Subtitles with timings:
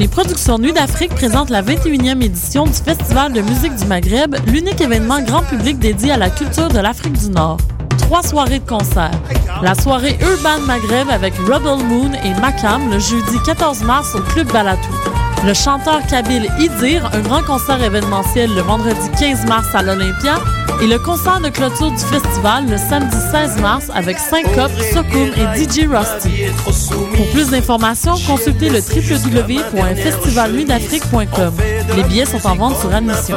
[0.00, 4.80] Les productions Nuit d'Afrique présentent la 21e édition du Festival de musique du Maghreb, l'unique
[4.80, 7.58] événement grand public dédié à la culture de l'Afrique du Nord.
[7.98, 9.10] Trois soirées de concert.
[9.60, 14.50] La soirée Urban Maghreb avec Rebel Moon et Makam le jeudi 14 mars au Club
[14.50, 14.99] Balatou.
[15.44, 20.34] Le chanteur kabyle Idir, un grand concert événementiel le vendredi 15 mars à l'Olympia,
[20.82, 25.46] et le concert de clôture du festival le samedi 16 mars avec Syncope, Sokoum et
[25.58, 26.44] DJ Rusty.
[27.16, 31.54] Pour plus d'informations, consultez le www.festivalnuitdafrique.com.
[31.96, 33.36] Les billets sont en vente sur admission.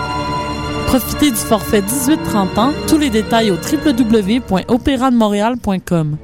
[0.91, 2.73] Profitez du forfait 18-30 ans.
[2.85, 6.17] Tous les détails au www.opérademontréal.com.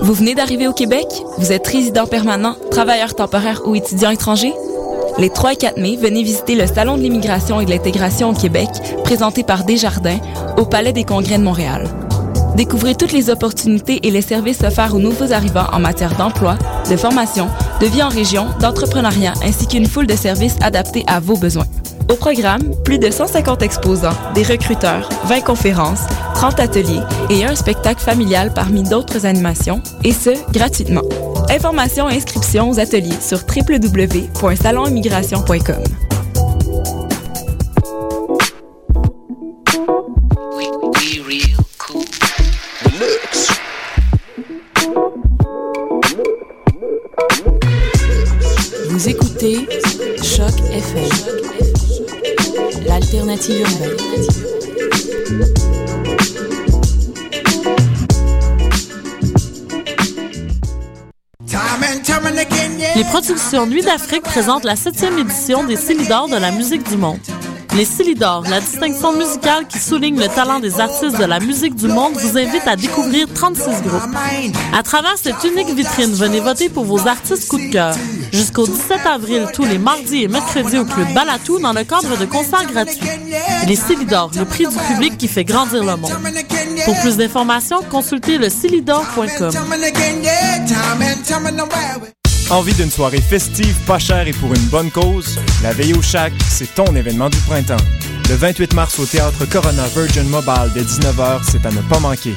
[0.00, 1.04] Vous venez d'arriver au Québec?
[1.36, 4.54] Vous êtes résident permanent, travailleur temporaire ou étudiant étranger?
[5.18, 8.34] Les 3 et 4 mai, venez visiter le Salon de l'immigration et de l'intégration au
[8.34, 8.70] Québec,
[9.04, 10.20] présenté par Desjardins,
[10.56, 11.86] au Palais des Congrès de Montréal.
[12.56, 16.56] Découvrez toutes les opportunités et les services offerts aux nouveaux arrivants en matière d'emploi,
[16.90, 17.50] de formation,
[17.82, 21.66] de vie en région, d'entrepreneuriat, ainsi qu'une foule de services adaptés à vos besoins.
[22.10, 26.00] Au programme, plus de 150 exposants, des recruteurs, 20 conférences,
[26.34, 31.02] 30 ateliers et un spectacle familial parmi d'autres animations, et ce, gratuitement.
[31.50, 36.05] Informations et inscriptions aux ateliers sur www.salonimmigration.com.
[53.48, 53.62] Les
[63.04, 67.20] productions Nuit d'Afrique présentent la 7e édition des Célidors de la musique du monde.
[67.76, 71.88] Les Célidors, la distinction musicale qui souligne le talent des artistes de la musique du
[71.88, 74.16] monde, vous invite à découvrir 36 groupes.
[74.72, 77.94] À travers cette unique vitrine, venez voter pour vos artistes coup de cœur.
[78.32, 82.24] Jusqu'au 17 avril, tous les mardis et mercredis au Club Balatou dans le cadre de
[82.24, 83.10] concerts gratuits.
[83.66, 86.12] Les Célidors, le prix du public qui fait grandir le monde.
[86.86, 89.50] Pour plus d'informations, consultez le célidor.com.
[92.50, 95.36] Envie d'une soirée festive, pas chère et pour une bonne cause?
[95.64, 97.76] La Veille au Chac, c'est ton événement du printemps.
[98.28, 102.36] Le 28 mars au Théâtre Corona Virgin Mobile dès 19h, c'est à ne pas manquer.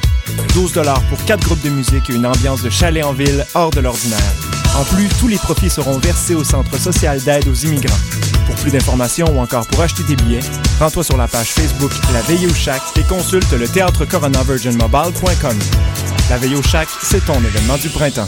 [0.56, 3.82] 12 pour 4 groupes de musique et une ambiance de chalet en ville hors de
[3.82, 4.34] l'ordinaire.
[4.76, 8.00] En plus, tous les profits seront versés au Centre social d'aide aux immigrants.
[8.48, 10.40] Pour plus d'informations ou encore pour acheter tes billets,
[10.80, 15.60] rends-toi sur la page Facebook La Veille au Chac et consulte le théâtre coronavirginmobile.com.
[16.32, 18.28] La Veille au Chac, c'est ton événement du printemps.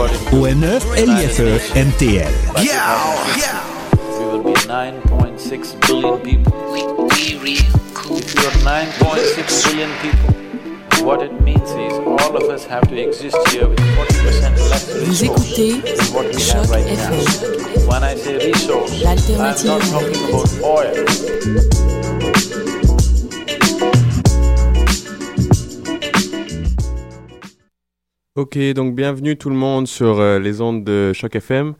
[0.33, 1.83] O-N-E-L-I-F-E-M-T-L.
[2.63, 3.61] Yeah, yeah.
[4.65, 6.53] 9.6 billion people.
[7.11, 10.33] If you are 9.6 billion people,
[11.05, 14.89] what it means is all of us have to exist here with 40% less
[15.21, 17.11] écoutez than what we have right now.
[17.87, 21.90] When I say resource, I'm L'alternative not talking about oil.
[28.37, 31.73] Ok, donc bienvenue tout le monde sur euh, les ondes de Choc FM.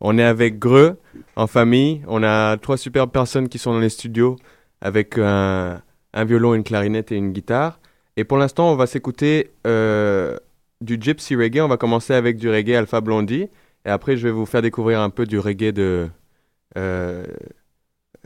[0.00, 0.96] On est avec Greux
[1.36, 2.00] en famille.
[2.08, 4.36] On a trois superbes personnes qui sont dans les studios
[4.80, 5.82] avec un,
[6.14, 7.78] violon, une clarinette et une guitare.
[8.16, 10.38] Et pour l'instant, on va s'écouter euh,
[10.80, 11.60] du gypsy reggae.
[11.60, 13.50] On va commencer avec du reggae Alpha Blondie.
[13.84, 16.08] Et après, je vais vous faire découvrir un peu du reggae de
[16.78, 17.26] euh,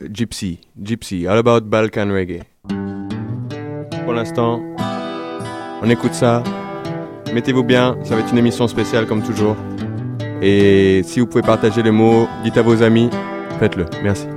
[0.09, 0.61] gypsy.
[0.81, 2.43] Gypsy, all about Balkan reggae.
[4.05, 4.61] Pour l'instant,
[5.81, 6.43] on écoute ça.
[7.33, 9.55] Mettez-vous bien, ça va être une émission spéciale comme toujours.
[10.41, 13.09] Et si vous pouvez partager les mots, dites à vos amis,
[13.59, 13.85] faites-le.
[14.03, 14.27] Merci.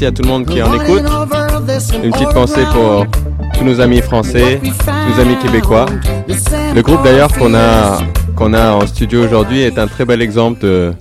[0.00, 1.02] Merci à tout le monde qui en écoute.
[2.04, 3.04] Une petite pensée pour
[3.52, 5.86] tous nos amis français, nos amis québécois.
[6.72, 10.92] Le groupe d'ailleurs qu'on a, a en studio aujourd'hui est un très bel exemple de,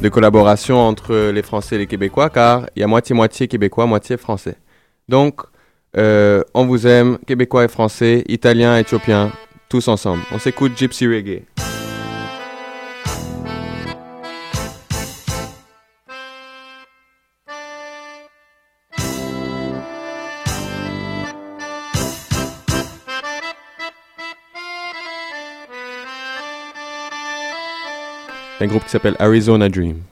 [0.00, 4.16] de collaboration entre les Français et les Québécois car il y a moitié-moitié Québécois, moitié
[4.16, 4.56] Français.
[5.10, 5.42] Donc,
[5.98, 9.30] euh, on vous aime, Québécois et Français, Italiens, Éthiopiens,
[9.68, 10.22] tous ensemble.
[10.32, 11.42] On s'écoute Gypsy Reggae.
[28.58, 30.02] C'est un groupe qui s'appelle Arizona Dream.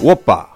[0.00, 0.48] Whoppa!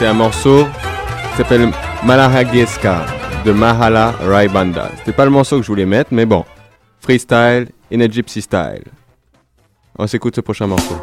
[0.00, 1.70] C'était un morceau qui s'appelle
[2.06, 3.04] Malahageska
[3.44, 4.90] de Mahala Rai Banda.
[4.96, 6.42] C'était pas le morceau que je voulais mettre, mais bon.
[7.00, 8.84] Freestyle in a gypsy style.
[9.98, 10.96] On s'écoute ce prochain morceau.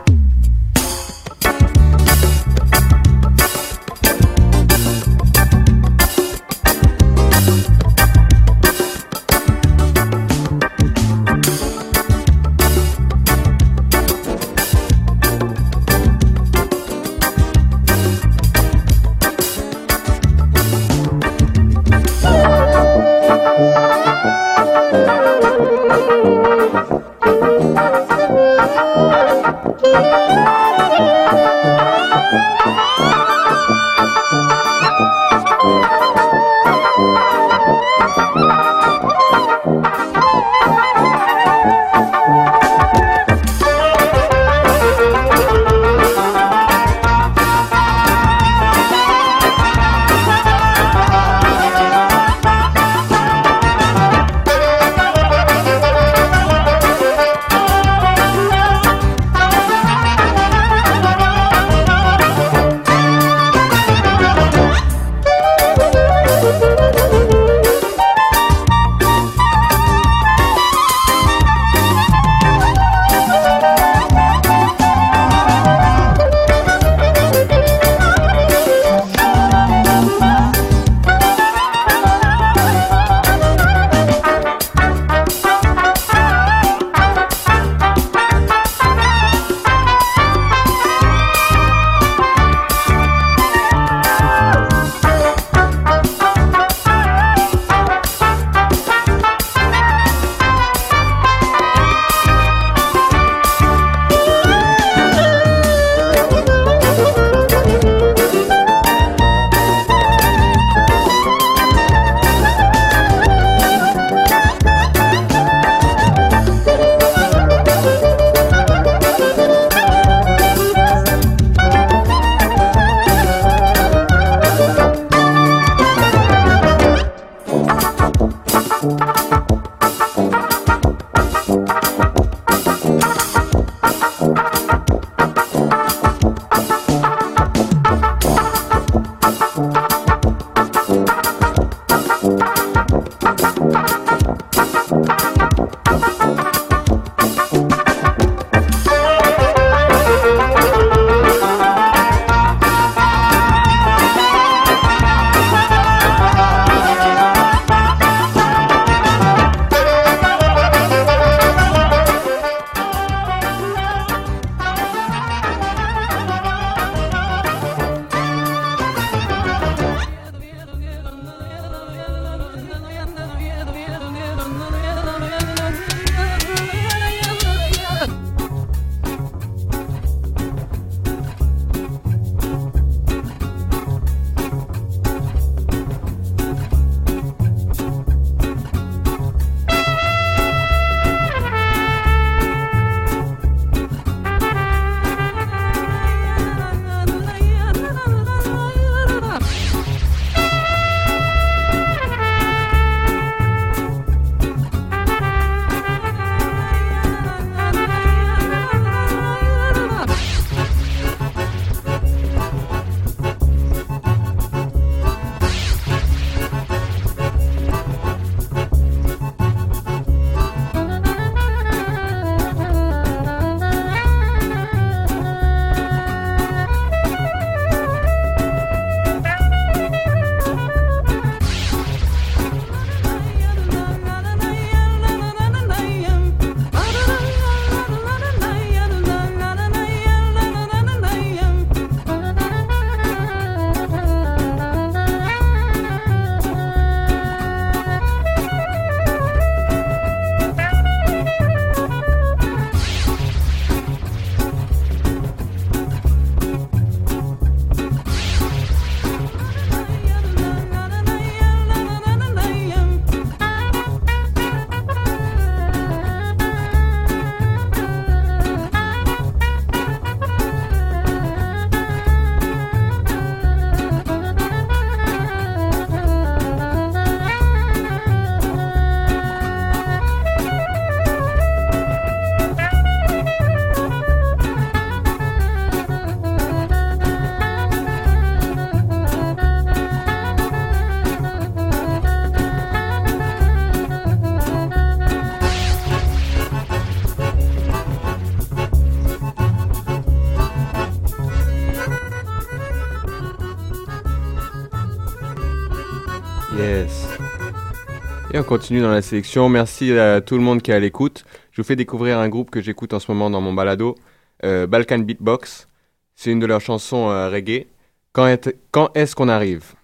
[308.33, 309.47] Et on continue dans la sélection.
[309.47, 311.23] Merci à tout le monde qui est à l'écoute.
[311.51, 313.95] Je vous fais découvrir un groupe que j'écoute en ce moment dans mon balado,
[314.43, 315.69] euh, Balkan Beatbox.
[316.15, 317.67] C'est une de leurs chansons euh, reggae.
[318.11, 318.35] Quand
[318.71, 319.75] quand est-ce qu'on arrive?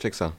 [0.00, 0.32] Check ça.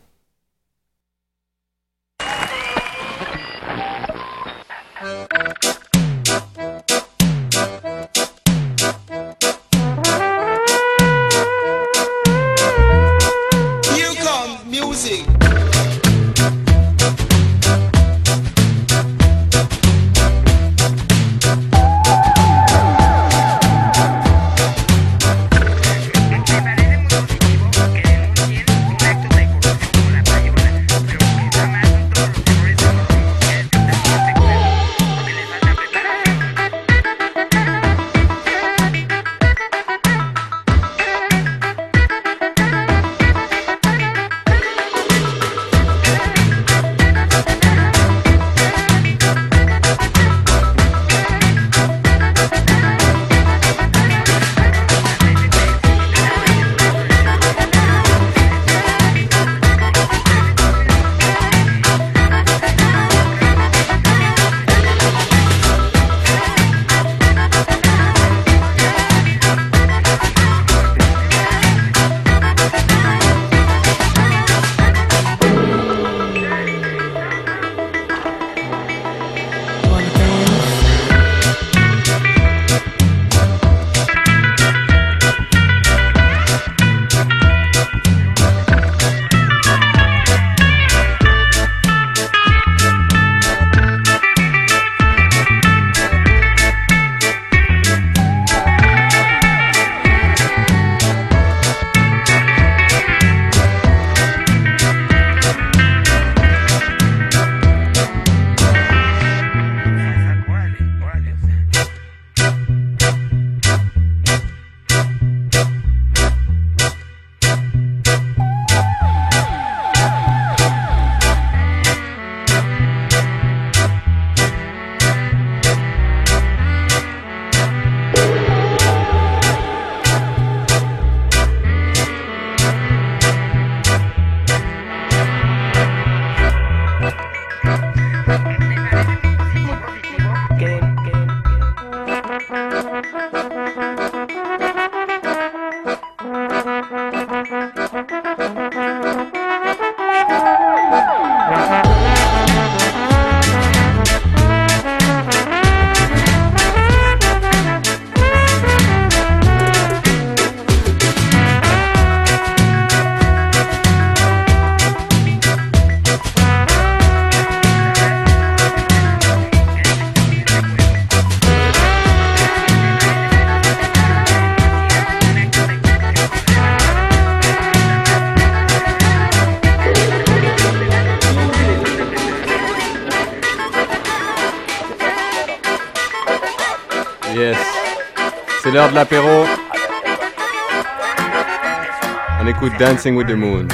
[192.58, 193.68] Écoute Dancing with the Moon.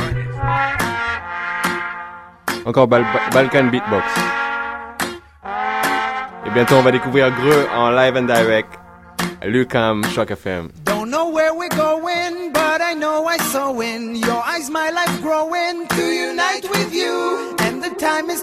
[2.65, 4.03] Encore Bal- Balkan Beatbox.
[5.45, 8.67] Eh Et bientôt, on va découvrir Greux en live and direct.
[9.45, 10.69] Lucam Shock FM.
[10.83, 15.21] Don't know where we're going, but I know I saw in your eyes my life
[15.21, 17.55] growing to unite with you.
[17.59, 18.41] And the time is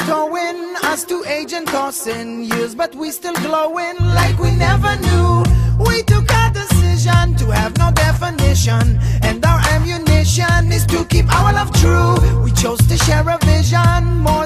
[0.84, 1.68] us to age and
[2.46, 5.42] years, but we still glowing like we never knew.
[5.86, 8.98] We took decision to have no definition,
[11.32, 12.14] our love true.
[12.42, 14.39] We chose to share a vision more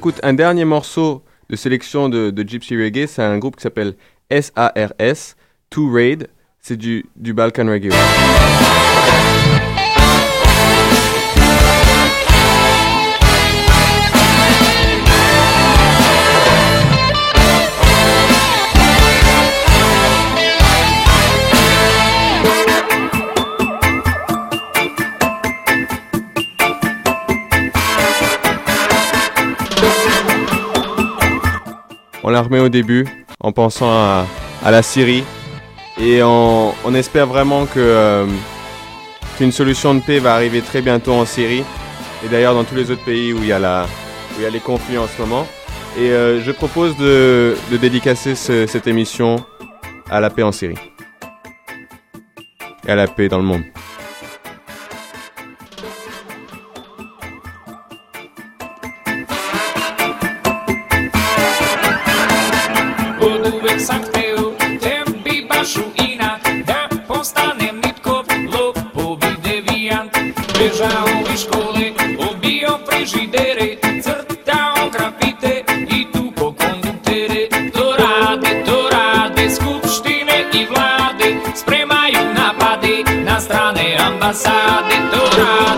[0.00, 3.06] s'écoute un dernier morceau de sélection de, Gypsy Reggae.
[3.06, 3.96] C'est un groupe qui s'appelle
[4.30, 5.36] SARS,
[5.68, 6.28] Two Raid.
[6.58, 7.90] C'est du, du Balkan Reggae.
[32.40, 33.06] On la remet au début
[33.40, 34.24] en pensant à,
[34.70, 35.24] la Syrie
[36.00, 38.26] et on, espère vraiment euh,
[39.36, 41.62] qu'une solution de paix va arriver très bientôt en Syrie
[42.24, 43.84] et d'ailleurs dans tous les autres pays où il y a,
[44.50, 45.46] les conflits en ce moment.
[45.98, 49.36] Et euh, je propose de, dédicacer ce- cette émission
[50.08, 50.78] à la paix en Syrie
[52.86, 53.64] et à la paix dans le monde.
[84.30, 85.69] passar dentro da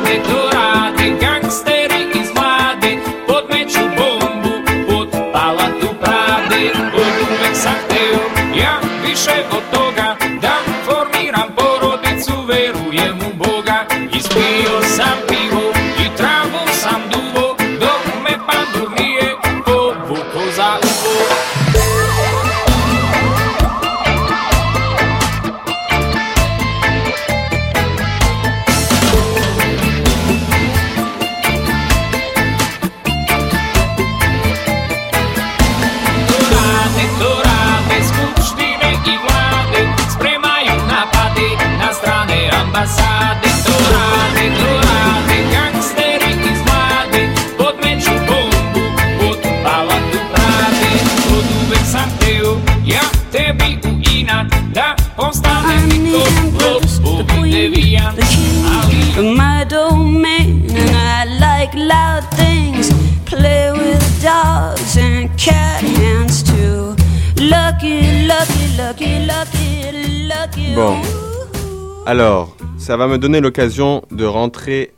[72.82, 74.92] ça va me donner l'occasion de rentrer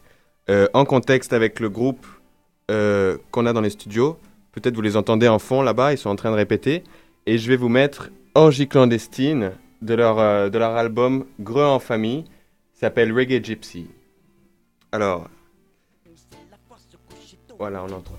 [0.48, 2.06] euh, en contexte avec le groupe
[2.70, 4.18] euh, qu'on a dans les studios.
[4.52, 6.82] Peut-être vous les entendez en fond là-bas, ils sont en train de répéter.
[7.26, 11.78] Et je vais vous mettre Orgie clandestine de leur, euh, de leur album Greux en
[11.78, 12.24] famille.
[12.72, 13.86] S'appelle Reggae Gypsy.
[14.90, 15.28] Alors.
[17.58, 18.14] Voilà, on entend.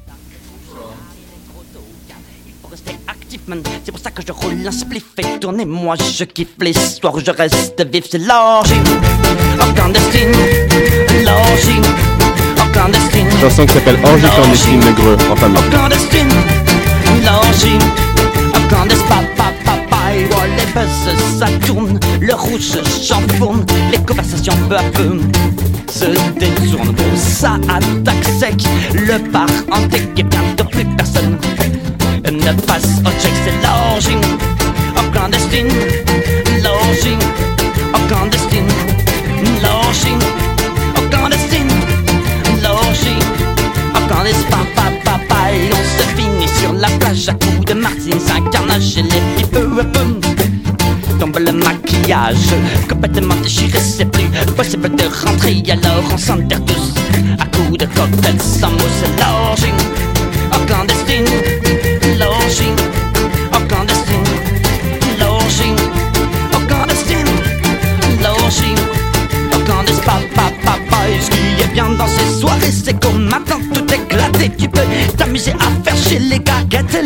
[2.62, 3.15] Faut
[3.84, 5.66] C'est pour ça que je roule un spliff et tourner.
[5.66, 8.06] Moi, je kiffe où je reste vif.
[8.10, 8.74] C'est l'orgie.
[9.62, 10.32] En clandestine.
[11.24, 11.82] L'orgie.
[12.60, 13.28] En clandestine.
[13.40, 15.58] Chanson qui s'appelle Orgie clandestine de Greux en famille.
[15.60, 16.30] En clandestine.
[17.24, 17.78] L'orgie.
[18.56, 19.08] En clandestine.
[19.08, 19.98] Papa, papa.
[20.16, 22.00] Et oh, les buzz, ça tourne.
[22.22, 23.64] Le rouge j'enfourne.
[23.92, 25.20] Les conversations peu à peu
[25.92, 26.06] se
[26.40, 26.96] détournent.
[26.96, 28.64] Pour ça attaque sec.
[28.94, 31.38] Le bar en tech et bientôt plus personne
[32.46, 34.18] ne passe au check, c'est l'orgie
[34.98, 35.68] en clandestine,
[36.64, 37.18] l'orgie
[37.94, 38.68] en clandestine,
[39.64, 40.16] l'orgie
[40.96, 41.70] en clandestine,
[42.62, 43.20] l'orgie
[43.96, 48.20] en clandestine, papa, papa, et on se finit sur la plage à coups de martine,
[48.20, 50.00] c'est un carnage et les filles peu à peu
[51.20, 52.54] tombe le maquillage.
[52.90, 56.94] Complètement déchiré, c'est plus possible de rentrer, alors on s'enterre tous
[57.40, 59.16] à coups de cocktail sans mots, c'est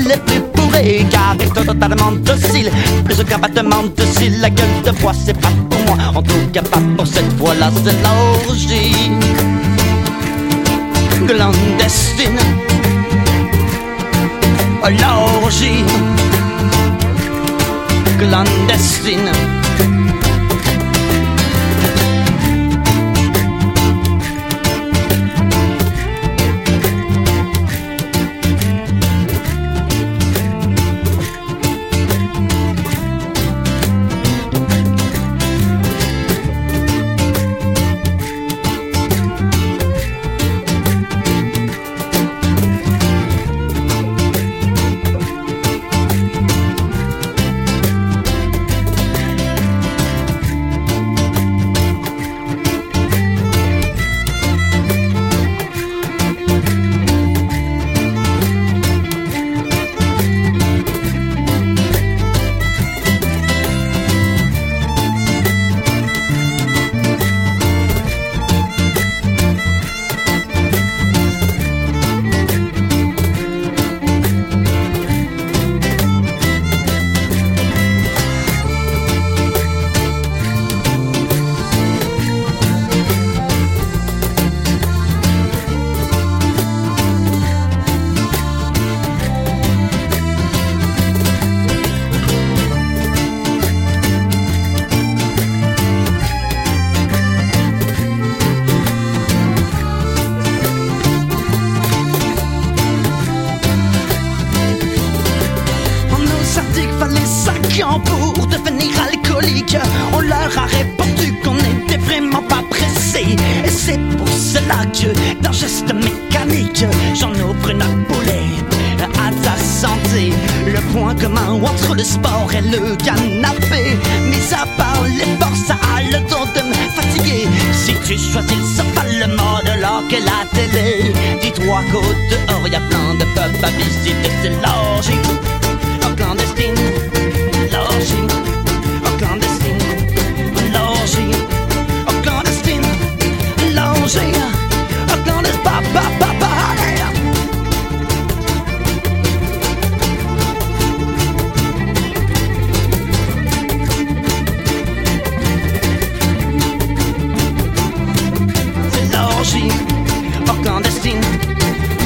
[0.10, 2.72] les plus bourrées, car ils sont totalement dociles,
[3.06, 6.34] plus aucun battement de cils, la gueule de bois, c'est pas pour moi, en tout
[6.52, 9.12] cas pas pour cette fois-là, c'est l'orgie.
[11.28, 12.40] Clandestine.
[14.84, 15.84] L'orgie.
[18.18, 19.59] Clandestine.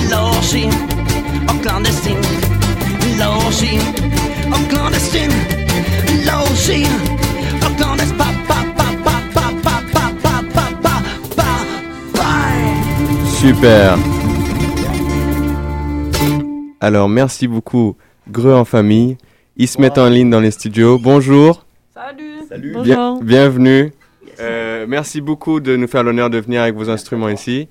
[0.09, 0.69] L'orgie
[1.49, 2.21] en clandestine.
[3.19, 3.79] L'orgie
[4.51, 5.31] en clandestine.
[6.25, 6.87] L'orgie
[7.65, 8.17] en clandestine.
[8.17, 10.95] Pa, pa, pa, pa, pa, pa, pa, pa, pa, pa,
[11.35, 11.47] pa,
[12.15, 12.29] pa.
[13.25, 13.97] Super.
[16.79, 17.95] Alors, merci beaucoup,
[18.29, 19.17] Greux en famille.
[19.57, 20.97] Ils se mettent en ligne dans les studios.
[20.97, 21.65] Bonjour.
[21.93, 22.41] Salut.
[22.49, 22.75] Salut.
[23.21, 23.93] Bienvenue.
[24.39, 27.67] Euh, merci beaucoup de nous faire l'honneur de venir avec vos instruments ici.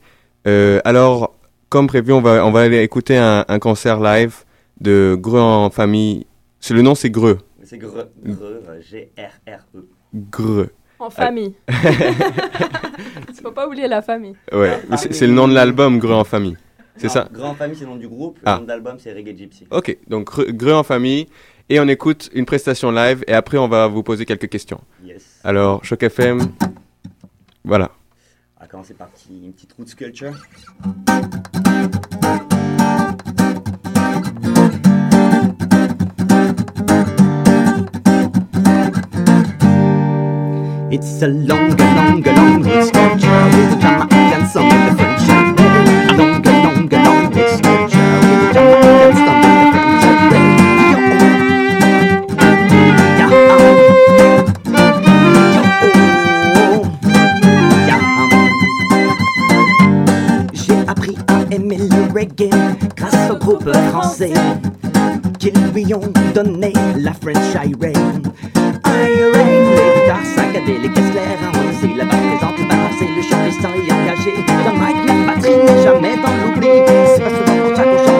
[0.46, 1.34] Euh, alors,
[1.68, 4.44] comme prévu, on va, on va aller écouter un, un concert live
[4.80, 6.26] de Greux en famille.
[6.60, 7.38] C'est le nom, c'est Greux.
[7.64, 9.86] C'est Greux, Greux, euh, G-R-R-E.
[10.14, 10.70] Greux.
[10.98, 11.54] En famille.
[11.68, 14.34] Il faut pas oublier la famille.
[14.52, 16.56] Ouais, c'est c'est le nom de l'album Greux en famille.
[16.96, 18.36] C'est Non, ça Greux en famille, c'est le nom du groupe.
[18.38, 18.58] Le Ah.
[18.60, 19.66] nom d'album, c'est Reggae Gypsy.
[19.70, 21.26] Ok, donc Greux en famille.
[21.68, 24.80] Et on écoute une prestation live et après on va vous poser quelques questions.
[25.04, 25.40] Yes.
[25.42, 26.40] Alors, Choc FM.
[27.64, 27.90] Voilà
[28.72, 29.42] vacances, c'est parti.
[29.44, 30.32] Une petite route culture.
[40.90, 45.11] It's a long, long, long route culture with a drama and some of
[62.96, 64.32] grâce au groupe français
[65.38, 68.22] qui lui ont donné la French Irene.
[68.86, 73.74] Irene, les guitares saccadées, les caisses claires harmonisées, la basse présente balancée, le chant puissant
[73.74, 74.32] et engagé.
[74.64, 76.68] Dans Mike, la n'est jamais dans l'oubli.
[77.16, 78.11] C'est pas souvent pour ça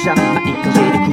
[0.00, 1.09] しゃないか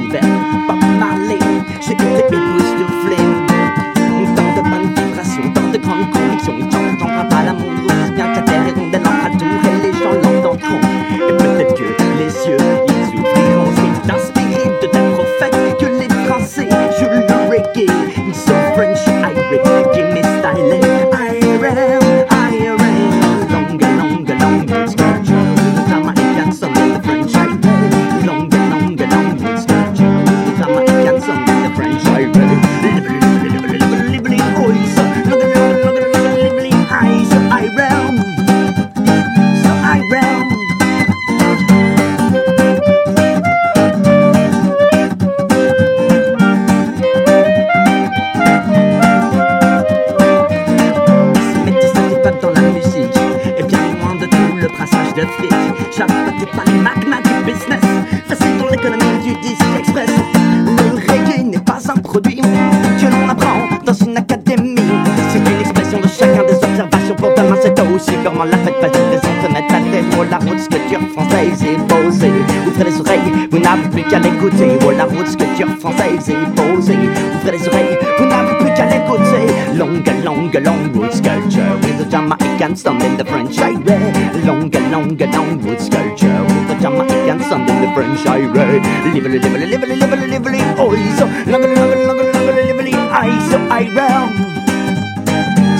[75.58, 76.96] dire française et posée.
[77.34, 79.46] Ouvrez les oreilles, vous n'avez plus qu'à l'écouter.
[79.76, 84.44] Longue, longue, longue roots sculpture with the Jamaican sound in the French Irish.
[84.46, 88.84] Longue, longue, long roots sculpture with the Jamaican sound in the French Irish.
[89.04, 93.84] Lively, lively, lively, lively, lively, oh, so longer, longer, longer, longue, lively, I so I
[93.94, 94.30] realm,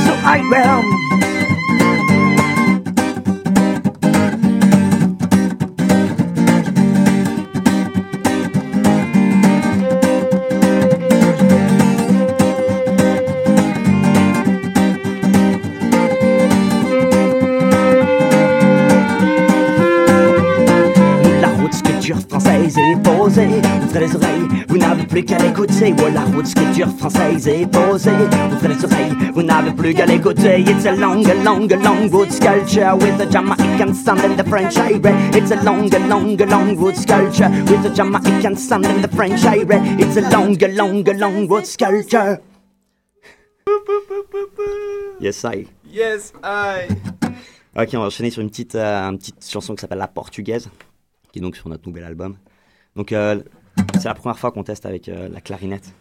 [0.05, 1.18] so I realm.
[23.39, 25.95] Ouvrez les oreilles, vous n'avez plus qu'à l'écouter.
[25.99, 28.11] Oh, la route sculpture française est posée.
[28.51, 30.61] Ouvrez les oreilles, vous n'avez plus qu'à l'écouter.
[30.63, 35.37] It's a long, long, long wood sculpture with a Jamaican sound and the French irie.
[35.37, 40.01] It's a long, long, long wood sculpture with a Jamaican sound and the French irie.
[40.01, 42.41] It's a long, long, long wood sculpture.
[45.21, 45.67] Yes, I.
[45.85, 46.89] Yes, I.
[47.77, 50.69] Ok, on va enchaîner sur une petite, euh, une petite chanson qui s'appelle La Portugaise,
[51.33, 52.37] qui est donc sur notre nouvel album.
[52.99, 53.41] Donc, euh,
[53.95, 55.95] c'est la première fois qu'on teste avec euh, la clarinette.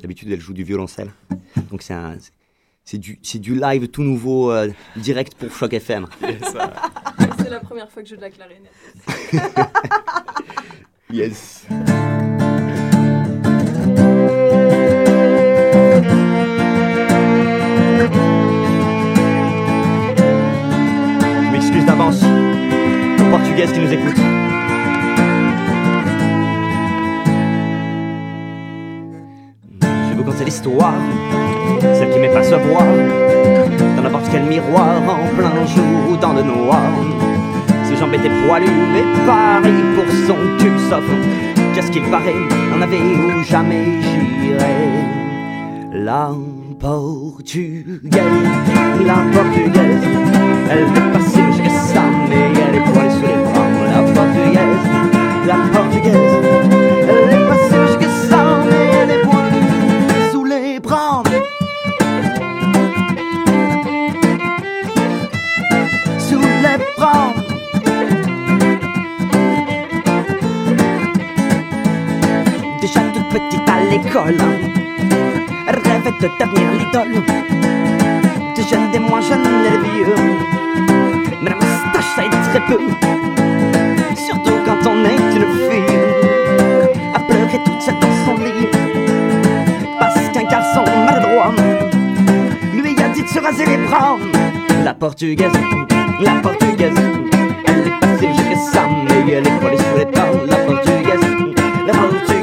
[0.00, 1.10] D'habitude, elle joue du violoncelle.
[1.70, 2.16] Donc, c'est un.
[2.84, 6.06] C'est du, c'est du live tout nouveau, euh, direct pour Choc FM.
[7.38, 8.72] C'est la première fois que je joue de la clarinette.
[11.10, 11.66] Yes.
[21.40, 24.47] Je m'excuse d'avance aux Portugaises qui nous écoutent.
[30.38, 30.94] Conter l'histoire,
[31.80, 32.84] celle qui m'est pas se voir
[33.96, 36.92] dans n'importe quel miroir en plein jour ou dans le noir.
[37.82, 41.02] Ses jambes étaient poilues et pareil pour son cul sauf
[41.74, 42.36] qu'est-ce qu'il paraît,
[42.72, 44.76] en avait où jamais j'irai.
[45.92, 46.30] La
[46.78, 48.00] portugaise,
[49.04, 50.04] la portugaise,
[50.70, 53.66] elle est passée jusqu'à ça, mais elle est poilée sous les bras.
[53.90, 54.86] La portugaise,
[55.48, 56.47] la portugaise,
[74.26, 74.48] l'école,
[75.66, 77.22] rêvait de devenir l'idole
[78.56, 80.14] des jeunes, des moins jeunes et des vieux.
[81.42, 82.78] Mais la moustache, ça aide très peu,
[84.16, 85.98] surtout quand on est une fille.
[87.14, 88.34] À pleurer toute seule dans son
[89.98, 91.52] parce qu'un garçon maladroit
[92.74, 94.16] lui a dit de se raser les bras.
[94.84, 95.52] La portugaise,
[96.20, 96.94] la portugaise,
[97.66, 100.46] elle est passée jusqu'à ça, mais elle est collée sous les dents.
[100.48, 101.20] La portugaise,
[101.86, 102.37] la portugaise,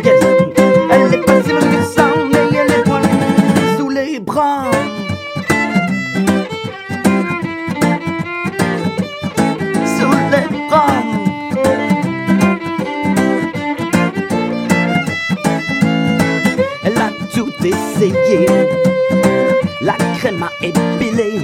[17.66, 18.45] essayé.
[19.82, 21.39] La crème à épiler.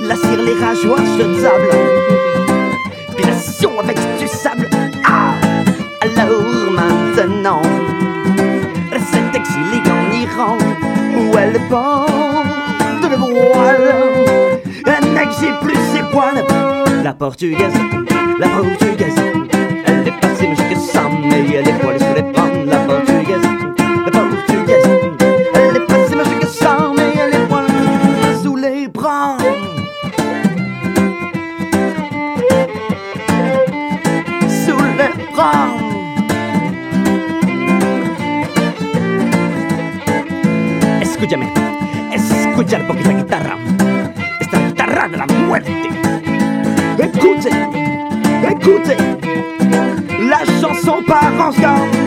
[0.00, 1.76] La cire, les rageoires jetables.
[3.16, 4.68] Pilation avec du sable.
[5.04, 5.34] Ah!
[6.02, 7.62] Alors maintenant,
[9.10, 10.58] s'est exilée en Iran.
[11.16, 14.60] Où elle porte le voile.
[14.86, 16.44] Elle n'exhibe plus ses poils.
[17.02, 17.74] La portugaise,
[18.38, 19.14] la portugaise.
[19.86, 22.37] Elle est passée jusqu'à ça, mais elle est poilée sous les
[51.52, 51.97] chanson par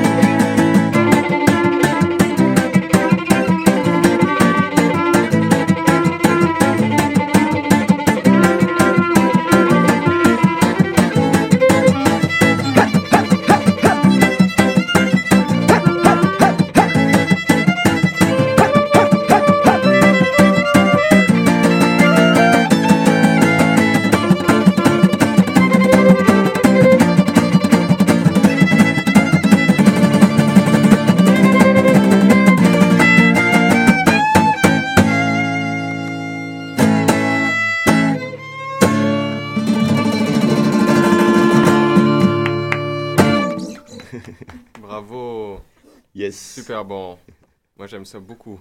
[44.91, 45.61] Bravo.
[46.13, 46.35] Yes.
[46.55, 47.17] Super bon.
[47.77, 48.59] Moi, j'aime ça beaucoup.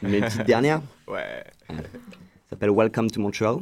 [0.00, 1.44] Mais une petite dernière Ouais.
[1.68, 1.74] Ça
[2.48, 3.58] s'appelle Welcome to Montreal.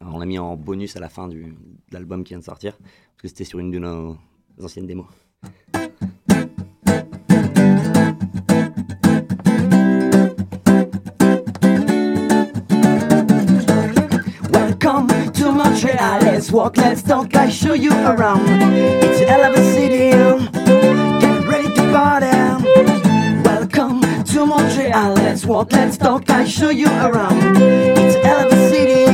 [0.00, 2.44] Alors, on l'a mis en bonus à la fin du, de l'album qui vient de
[2.44, 4.18] sortir, parce que c'était sur une de nos
[4.60, 5.06] anciennes démos.
[14.50, 16.22] Welcome to Montreal.
[16.22, 17.36] Let's walk, let's talk.
[17.36, 18.48] I show you around.
[18.74, 20.39] It's a hell of a city.
[21.92, 22.26] Party.
[23.44, 25.14] Welcome to Montreal.
[25.14, 26.30] Let's walk, let's talk.
[26.30, 27.56] I show you around.
[27.56, 29.06] It's a city.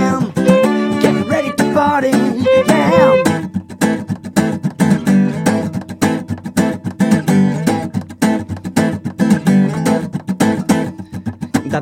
[1.00, 2.36] Get ready to party.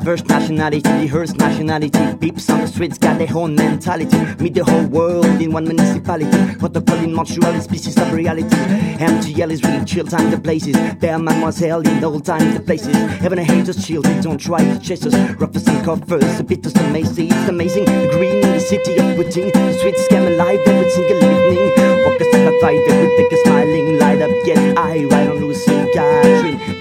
[0.05, 2.15] Diverse nationality, diverse nationality.
[2.17, 4.19] Peeps on the streets got their own mentality.
[4.37, 6.37] Meet the whole world in one municipality.
[6.61, 8.55] What Protocol in Montreal is species of reality.
[9.01, 10.75] MTL is really chill time the places.
[10.99, 12.95] Bear mademoiselle in old times the places.
[13.17, 15.15] Heaven and hate us chill, they don't try to chase us.
[15.41, 17.29] Roughers and covers, a bit of amazing.
[17.31, 17.85] It's amazing.
[17.85, 19.17] Green in the city of.
[19.17, 22.05] The streets scam alive every single evening.
[22.05, 23.97] Walkers like a vibe, everything is smiling.
[23.97, 26.74] Light up, get I ride on Lucy Catherine.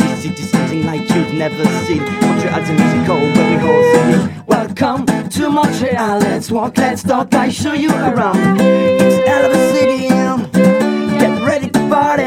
[0.97, 2.05] Like you've never seen.
[2.05, 4.45] Montreal's a musical where we all sing.
[4.47, 6.21] Welcome to Montreal.
[6.21, 7.35] Let's walk, let's talk.
[7.35, 8.61] I show you around.
[8.61, 10.07] It's a city.
[10.11, 12.23] um, Get ready to party.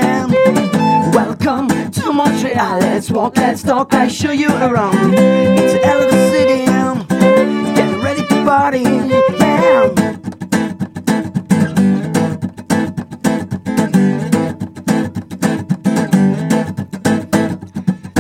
[1.15, 2.79] Welcome to Montreal.
[2.79, 3.93] Let's walk, let's talk.
[3.93, 5.13] I show you around.
[5.13, 6.65] It's a city.
[6.65, 7.05] um,
[7.73, 8.81] Get ready to party.
[8.81, 10.06] Yeah.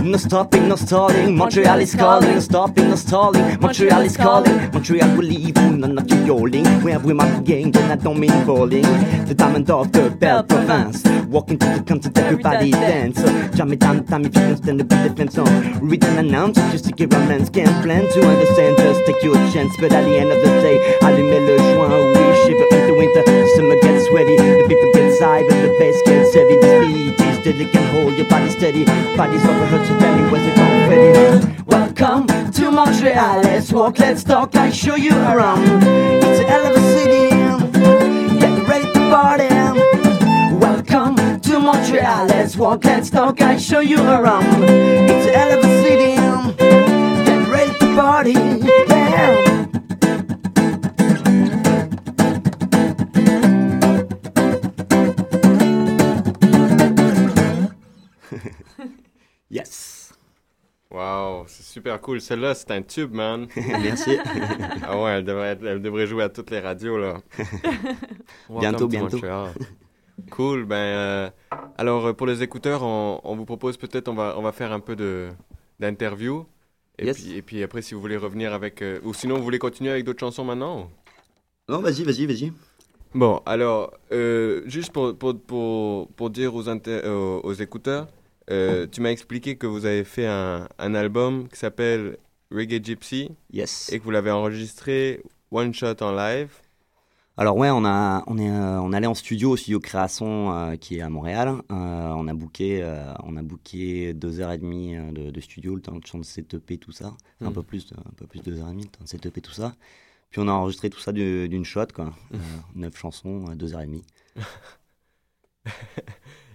[0.07, 1.35] No stopping, no stalling.
[1.35, 2.35] Montreal is calling.
[2.35, 3.59] No stopping, no stalling.
[3.59, 4.71] Montreal is calling.
[4.71, 6.65] Montreal will leave you, none of you yolling.
[7.03, 8.83] We might gang, then I don't mean bowling.
[9.25, 11.03] The diamond of the Belle Province.
[11.27, 13.21] Walking to the concert, everybody dance.
[13.53, 15.79] Jam it down, time if you can stand the beat defense song.
[15.81, 17.49] Read and announce, just to get romance.
[17.49, 19.75] Can't plan to understand, just take your chance.
[19.77, 21.91] But at the end of the day, allumer le joint.
[22.15, 23.23] We shiver in the winter,
[23.57, 24.37] summer gets sweaty.
[24.37, 26.55] The people get sigh, but the bass gets heavy.
[26.55, 28.85] The beat is deadly, can hold your body steady.
[29.15, 31.63] Body's overheard, so tell me where's the confetti.
[31.65, 35.63] Welcome to Montreal, let's walk, let's talk, I show you around.
[35.63, 37.29] It's a hell of a city,
[38.39, 39.47] get ready to party.
[40.57, 44.63] Welcome to Montreal, let's walk, let's talk, I show you around.
[44.63, 46.15] It's a hell of a city,
[47.25, 48.33] get ready to party.
[48.33, 49.46] Yeah.
[60.89, 62.21] Wow, c'est super cool.
[62.21, 63.47] Celle-là, c'est un tube, man.
[63.55, 64.17] Merci.
[64.83, 67.17] ah ouais, elle devrait, être- elle devrait jouer à toutes les radios, là.
[68.57, 69.19] Bientôt, bientôt.
[70.29, 70.75] Cool, ben...
[70.75, 71.29] euh,
[71.77, 74.71] alors, euh, pour les écouteurs, on, on vous propose peut-être, on va, on va faire
[74.73, 74.95] un peu
[75.79, 76.45] d'interview.
[76.99, 77.17] Et, Yes.
[77.17, 78.81] puis, et puis après, si vous voulez revenir avec...
[78.81, 80.89] euh, ou sinon, vous voulez continuer avec d'autres chansons maintenant?
[81.69, 82.51] Non, vas-y, vas-y, vas-y.
[83.13, 88.07] Bon, alors, euh, juste pour, pour, pour, pour dire aux, aux écouteurs,
[88.51, 92.17] euh, tu m'as expliqué que vous avez fait un, un album qui s'appelle
[92.51, 93.29] Reggae Gypsy.
[93.51, 93.91] Yes.
[93.91, 95.21] Et que vous l'avez enregistré
[95.51, 96.51] one shot en live.
[97.39, 100.75] Alors ouais, on a, on est, euh, on allait en studio au studio Création euh,
[100.75, 101.49] qui est à Montréal.
[101.71, 102.83] Euh, on a booké,
[103.23, 106.77] on a booké deux heures et demie de, de studio, le temps de chanter EP
[106.79, 107.53] tout ça, un Mhm.
[107.53, 109.41] peu plus, de, un peu plus de deux heures et demie, le temps de EP
[109.41, 109.75] tout ça.
[110.31, 112.11] Puis on a enregistré tout ça du- d'une shot quoi,
[112.75, 114.03] neuf chansons, deux heures et demie.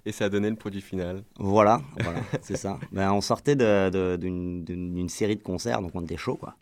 [0.05, 1.23] Et ça a donné le produit final.
[1.39, 2.79] Voilà, voilà, c'est ça.
[2.91, 6.57] Ben, on sortait d'une série de concerts, donc on était chaud quoi.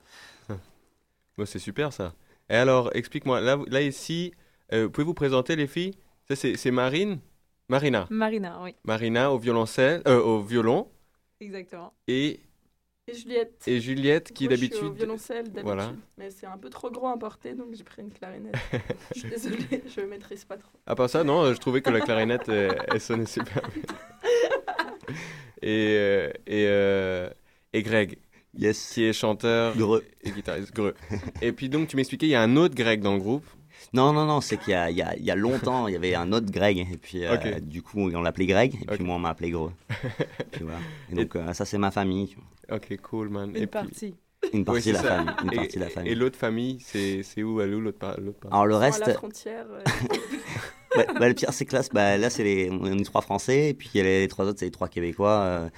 [1.39, 2.13] Bon, c'est super ça.
[2.51, 4.35] Et alors, explique-moi, là, là ici,
[4.73, 5.95] euh, pouvez-vous présenter les filles?
[6.29, 7.21] Ça, c'est c'est Marine?
[7.69, 8.07] Marina?
[8.11, 8.75] Marina, oui.
[8.85, 10.89] Marina au violoncelle, euh, au violon.
[11.41, 11.95] Exactement.
[12.09, 12.41] Et,
[13.11, 13.63] Et Juliette.
[13.67, 14.85] et Juliette qui d'habitude.
[14.85, 15.65] au violoncelle d'habitude.
[15.65, 15.93] Voilà.
[16.19, 18.55] Mais c'est un peu trop gros à porter, donc j'ai pris une clarinette.
[19.15, 20.71] je suis désolée, je maîtrise pas trop.
[20.87, 23.83] À part ça, non, je trouvais que la clarinette, elle sonnait super bien.
[25.63, 27.29] Et, euh, et, euh,
[27.75, 28.17] et Greg,
[28.57, 28.93] yes.
[28.95, 30.05] qui est chanteur Greux.
[30.23, 30.73] et guitariste.
[30.75, 30.95] Greux.
[31.43, 33.45] Et puis donc, tu m'expliquais, il y a un autre Greg dans le groupe.
[33.93, 35.95] Non, non, non, c'est qu'il y a, il y, a, il y a longtemps, il
[35.95, 39.05] y avait un autre Greg, et puis euh, du coup, on l'appelait Greg, et puis
[39.05, 39.73] moi, on m'a appelé Gros.
[40.53, 40.79] Puis voilà.
[41.11, 42.37] Et donc, euh, ça, c'est ma famille.
[42.71, 43.51] Ok, cool, man.
[43.51, 44.15] Une et puis- partie.
[44.55, 46.13] Une partie Oui, la famille, une Et- partie de la famille.
[46.13, 48.77] Et l'autre famille, c'est c'est où, elle est où l'autre par- l'autre partie Alors, le
[48.77, 49.03] reste.
[49.03, 49.67] à la frontière.
[49.71, 49.83] euh,
[50.97, 53.69] bah, bah, le pire, c'est que là, bah, là, c'est les, on est trois Français,
[53.69, 55.69] et puis il y a les trois autres, c'est les trois Québécois, euh,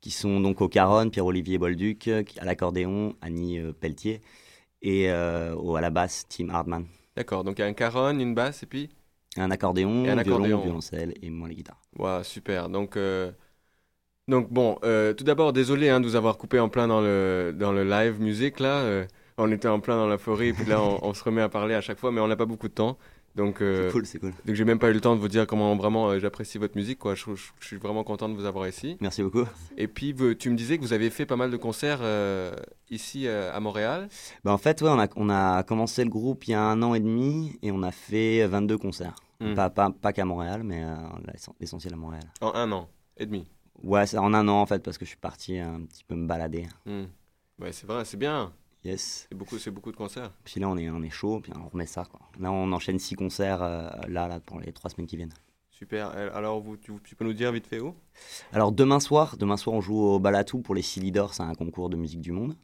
[0.00, 4.20] qui sont donc au Caronne, Pierre-Olivier Bolduc, euh, à l'accordéon, Annie euh, Pelletier,
[4.82, 6.86] et euh, au, à la basse, Tim Hardman.
[7.16, 8.90] D'accord, donc il y a un caronne, une basse et puis?
[9.36, 10.60] Un accordéon, Et un violon, accordéon.
[10.62, 11.80] violoncelle, et moi les guitares.
[11.96, 12.68] Wow, super.
[12.68, 13.30] Donc, euh,
[14.28, 17.52] donc bon, euh, tout d'abord, désolé hein, de vous avoir coupé en plein dans le,
[17.58, 18.76] dans le live musique là.
[18.78, 19.04] euh,
[19.40, 21.48] on était en plein dans la forêt et puis là, on, on se remet à
[21.48, 22.98] parler à chaque fois, mais on n'a pas beaucoup de temps.
[23.36, 24.32] Donc, euh, C'est cool, c'est cool.
[24.46, 26.98] Donc, j'ai même pas eu le temps de vous dire comment vraiment j'apprécie votre musique.
[26.98, 27.14] Quoi.
[27.14, 28.96] Je, je- je suis vraiment content de vous avoir ici.
[29.00, 29.44] Merci beaucoup.
[29.76, 32.00] Et puis, tu me disais que vous avez fait pas mal de concerts
[32.90, 34.08] ici à Montréal.
[34.44, 36.82] Bah, en fait, ouais, on, a, on a commencé le groupe il y a un
[36.82, 39.14] an et demi, et on a fait 22 concerts.
[39.40, 39.54] Hmm.
[39.54, 40.82] Pas, pas, pas qu'à Montréal, mais
[41.26, 42.24] l'ess- l'essentiel à Montréal.
[42.40, 43.46] En un an et demi.
[43.82, 46.14] Ouais, c'est en un an en fait, parce que je suis parti un petit peu
[46.14, 46.66] me balader.
[46.86, 47.04] Hmm.
[47.60, 48.52] Ouais, c'est vrai, c'est bien.
[48.84, 49.26] Yes.
[49.28, 50.32] C'est beaucoup, c'est beaucoup de concerts.
[50.44, 52.04] Puis là, on est, on est chaud, puis on remet ça.
[52.04, 52.20] Quoi.
[52.38, 55.34] Là, on enchaîne six concerts euh, là, là, pour les trois semaines qui viennent.
[55.70, 56.12] Super.
[56.14, 57.94] Euh, Alors, vous, tu, tu peux nous dire vite fait où?
[58.52, 61.54] Alors, demain soir, demain soir, on joue au Balatou pour les 6 leaders, c'est un
[61.54, 62.56] concours de musique du monde.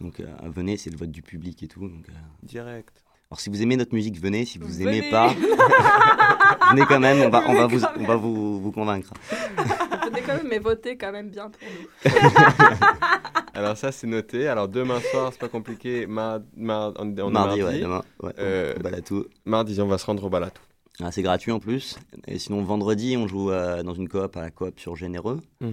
[0.00, 1.88] Donc euh, venez, c'est le vote du public et tout.
[1.88, 3.04] Donc, euh, Direct.
[3.30, 4.44] Alors si vous aimez notre musique, venez.
[4.44, 4.98] Si vous Venez.
[4.98, 5.28] aimez pas,
[6.70, 7.20] venez quand même.
[7.26, 9.10] On va, on va, vous, on va vous, vous convaincre.
[10.04, 12.10] Venez quand même, mais votez quand même bien pour nous.
[13.54, 14.46] Alors ça c'est noté.
[14.48, 16.06] Alors demain soir c'est pas compliqué.
[16.06, 19.24] Mar- mar- on, on est Mardi, ouais, demain, ouais, Euh, au Balatou.
[19.44, 20.60] Mardi on va se rendre au Balatou.
[21.02, 21.98] Ah, c'est gratuit en plus.
[22.28, 25.40] Et sinon, vendredi, on joue euh, dans une coop à la coop sur Généreux.
[25.60, 25.70] Mm.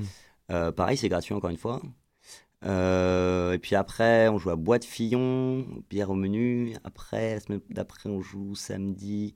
[0.52, 1.80] Euh, pareil, c'est gratuit encore une fois.
[2.66, 6.76] Euh, et puis après, on joue à Bois de Fillon, bière au menu.
[6.84, 9.36] Après, la semaine d'après, on joue samedi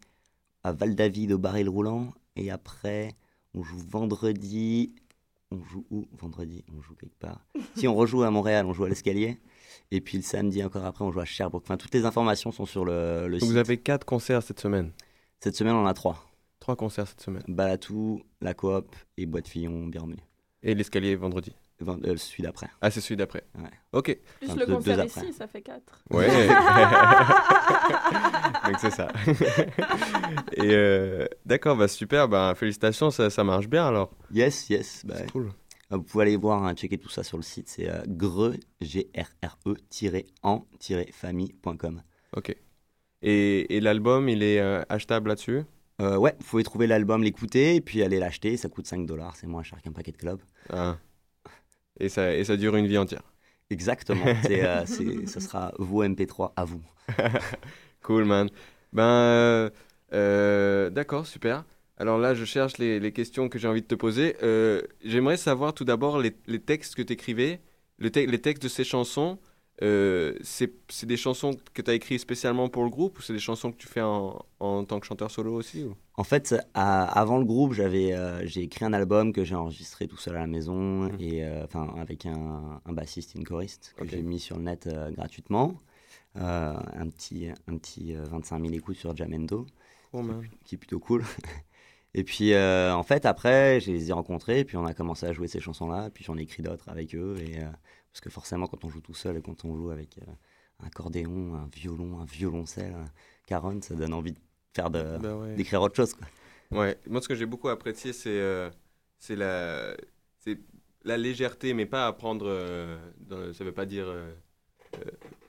[0.63, 2.13] à Val-David au baril roulant.
[2.35, 3.13] Et après,
[3.53, 4.93] on joue vendredi.
[5.51, 6.05] On joue où?
[6.17, 7.45] Vendredi, on joue quelque part.
[7.75, 9.39] si on rejoue à Montréal, on joue à l'escalier.
[9.91, 11.63] Et puis le samedi, encore après, on joue à Sherbrooke.
[11.65, 13.49] Enfin, toutes les informations sont sur le, le Donc, site.
[13.51, 14.91] vous avez quatre concerts cette semaine?
[15.39, 16.25] Cette semaine, on en a trois.
[16.59, 17.43] Trois concerts cette semaine.
[17.47, 20.21] Balatou, la coop et Bois de Fillon, bière au menu.
[20.63, 21.53] Et l'escalier vendredi?
[21.81, 22.67] Euh, celui d'après.
[22.81, 23.43] Ah c'est celui d'après.
[23.55, 23.69] Ouais.
[23.91, 24.17] Ok.
[24.39, 25.21] Plus Enfin, le deux- deux concert après.
[25.21, 26.03] ici, ça fait 4.
[26.11, 26.27] Ouais.
[28.65, 29.09] Donc c'est ça.
[30.53, 34.11] Et euh, d'accord, bah super, bah félicitations, ça, ça marche bien alors.
[34.31, 35.01] Yes, yes.
[35.05, 35.47] bah, C'est cool.
[35.91, 37.67] euh, Vous pouvez aller voir, hein, checker tout ça sur le site.
[37.67, 38.55] C'est euh, greux,
[40.75, 42.01] G-R-R-E-en-famille.com.
[42.35, 42.55] Ok.
[43.21, 45.63] Et, et l'album, il est euh, achetable là-dessus?
[46.01, 48.57] Euh, ouais, vous pouvez trouver l'album, l'écouter, et puis aller l'acheter.
[48.57, 49.35] Ça coûte 5 dollars.
[49.35, 50.39] C'est moins cher qu'un paquet de club.
[50.71, 50.97] Ah.
[51.99, 53.23] Et ça, et ça dure une vie entière.
[53.69, 54.25] Exactement.
[54.51, 56.81] Euh, ce sera vos MP3 à vous.
[58.01, 58.49] Cool, man.
[58.93, 59.69] Ben, euh,
[60.13, 61.65] euh, d'accord, super.
[61.97, 64.35] Alors là, je cherche les, les questions que j'ai envie de te poser.
[64.43, 67.61] Euh, J'aimerais savoir tout d'abord les, les textes que tu écrivais,
[67.97, 69.39] le te- les textes de ces chansons.
[69.81, 73.39] c'est c'est des chansons que tu as écrites spécialement pour le groupe ou c'est des
[73.39, 75.95] chansons que tu fais en, en tant que chanteur solo aussi ou?
[76.17, 80.07] En fait, à- avant le groupe, j'avais, euh, j'ai écrit un album que j'ai enregistré
[80.07, 81.65] tout seul à la maison, et euh,
[81.97, 85.75] avec un, un bassiste et une choriste que j'ai mis sur le net euh, gratuitement.
[86.35, 89.65] Un petit, un petit euh, 25 000 écoutes sur Jamendo,
[90.23, 90.47] man.
[90.63, 91.23] qui est plutôt cool.
[92.13, 95.33] Et puis, en fait, après, je les ai rencontrés, et puis on a commencé à
[95.33, 97.59] jouer ces chansons-là, puis j'en ai écrit d'autres avec eux, et,
[98.13, 100.17] parce que forcément, quand on joue tout seul et quand on joue avec
[100.81, 103.05] un accordéon, un violon, un violoncelle, un
[103.47, 104.39] caronne, ça donne envie de
[104.75, 105.55] faire de, Bah ouais.
[105.55, 106.13] d'écrire autre chose.
[106.13, 106.27] Quoi.
[106.79, 108.69] Ouais, moi ce que j'ai beaucoup apprécié, c'est euh,
[109.19, 109.95] c'est la,
[110.39, 110.59] c'est
[111.03, 112.45] la légèreté, mais pas à prendre.
[112.47, 114.05] euh, dans- ça veut pas dire.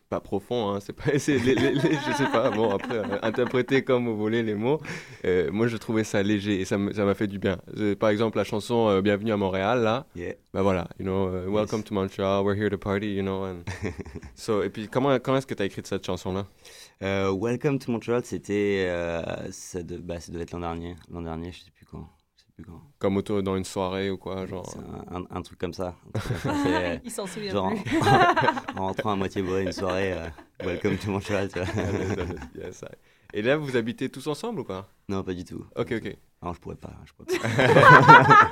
[0.08, 1.04] Pas profond, hein, c'est pas.
[1.18, 4.54] c'est les- les- les- je sais pas, bon, après, euh, interpréter comme vous voulez les
[4.54, 4.80] mots.
[5.24, 7.58] Euh, moi je trouvais ça léger et ça m'a fait du bien.
[7.76, 10.06] Euh, par exemple, la chanson euh, Bienvenue à Montréal, là.
[10.14, 10.34] Yeah.
[10.54, 13.44] Bah voilà, you know, uh, welcome to Montreal, we're here to party, you know.
[13.44, 13.62] And...
[14.34, 16.46] so, et puis, comment, quand est-ce que tu as écrit cette chanson-là?
[17.00, 18.88] Welcome to Montreal, c'était.
[19.50, 20.96] ça, de, bah, ça devait être l'an dernier.
[21.10, 22.08] L'an dernier, je sais plus quand.
[22.56, 22.64] Plus.
[22.98, 24.66] Comme autour dans une soirée ou quoi, genre.
[24.70, 24.78] C'est
[25.14, 25.94] un, un- un truc comme ça.
[26.14, 27.98] Un truc comme ça, c'est- Il s'en souvient genre, plus.
[28.76, 30.28] En, en rentrant à moitié bourré une soirée, euh,
[30.64, 31.68] Welcome to Montreal, tu vois.
[32.54, 32.96] Yes, I-
[33.38, 34.88] Et là, vous habitez tous ensemble ou pas?
[35.10, 35.62] Non, pas du tout.
[35.76, 36.16] Ok, ok.
[36.42, 36.94] Non, je pourrais pas.
[37.04, 38.48] Je pourrais pas.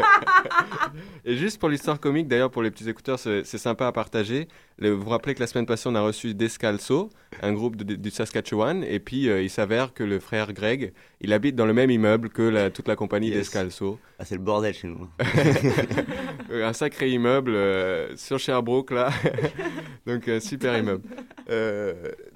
[1.24, 4.46] Et juste pour l'histoire comique, d'ailleurs, pour les petits écouteurs, c'est sympa à partager.
[4.78, 7.08] Vous vous rappelez que la semaine passée, on a reçu Descalso,
[7.40, 11.32] un groupe de- du Saskatchewan, et puis euh, il s'avère que le frère Greg, il
[11.32, 13.38] habite dans le même immeuble que la- toute la compagnie Yes.
[13.38, 13.98] Descalso.
[14.18, 15.08] Ah, c'est le bordel chez nous.
[16.52, 19.10] Un sacré immeuble euh, sur Sherbrooke, là.
[20.06, 21.04] donc, euh, super immeuble.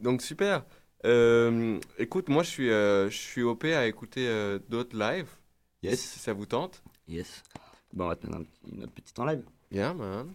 [0.02, 0.62] Donc, super.
[1.04, 5.28] Euh, écoute, moi, je suis, euh, je suis OP à écouter euh, d'autres lives.
[5.82, 6.00] Yes.
[6.00, 6.82] Si ça vous tente.
[7.06, 7.42] Yes.
[7.92, 9.42] Bon, on va te mettre un une autre petite en live.
[9.70, 10.32] Yeah, man.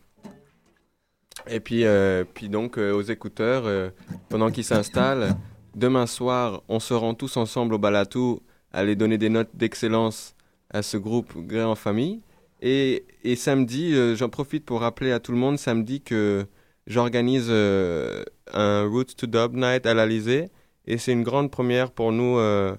[1.48, 3.90] Et puis, euh, puis donc, euh, aux écouteurs, euh,
[4.30, 5.36] pendant qu'ils s'installent,
[5.76, 8.42] demain soir, on se rend tous ensemble au Balatou,
[8.72, 10.36] aller donner des notes d'excellence
[10.70, 12.22] à ce groupe Gré en famille.
[12.62, 16.46] Et, et samedi, euh, j'en profite pour rappeler à tout le monde, samedi, que
[16.88, 20.50] j'organise euh, un Roots to Dub Night à l'Alizé.
[20.86, 22.38] Et c'est une grande première pour nous.
[22.38, 22.76] euh,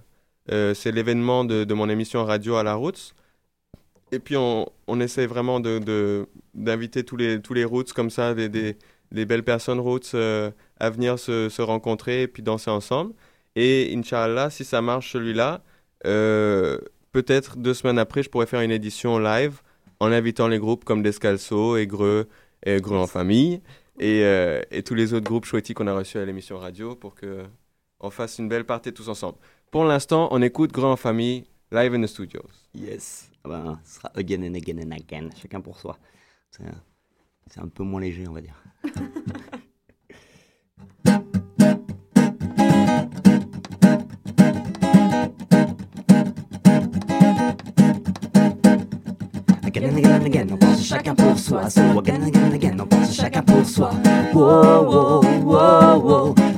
[0.51, 3.15] euh, c'est l'événement de, de mon émission radio à la Roots.
[4.13, 8.11] Et puis on, on essaie vraiment de, de- d'inviter tous les, tous les roots comme
[8.11, 8.77] ça, des, des,
[9.11, 13.15] des belles personnes roots euh, à venir se, se rencontrer et puis danser ensemble.
[13.57, 15.63] Et Inch'Allah, si ça marche celui-là,
[17.13, 19.63] peut-être deux semaines après, je pourrais faire une édition live
[20.01, 22.29] en invitant les groupes comme Descalso et Greux,
[22.67, 23.63] et Greux en famille,
[23.99, 27.15] et, euh, et tous les autres groupes chouettis qu'on a reçus à l'émission radio pour
[27.15, 27.45] que
[28.01, 29.39] on fasse une belle partie tous ensemble.
[29.71, 32.47] Pour l'instant, on écoute en famille live in the studios.
[32.75, 33.31] Yes.
[33.45, 35.99] Ah ben, ce sera again and again and again, chacun pour soi.
[36.51, 38.63] C'est un peu moins léger, on va dire.
[49.77, 51.63] On pense chacun pour soi.
[51.87, 53.91] On pense chacun pour soi.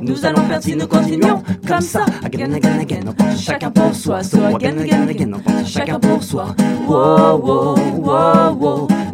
[0.02, 2.04] Nous allons perdre si nous continuons comme ça.
[2.22, 4.20] On pense chacun pour soi.
[4.34, 6.54] On pense chacun pour soi.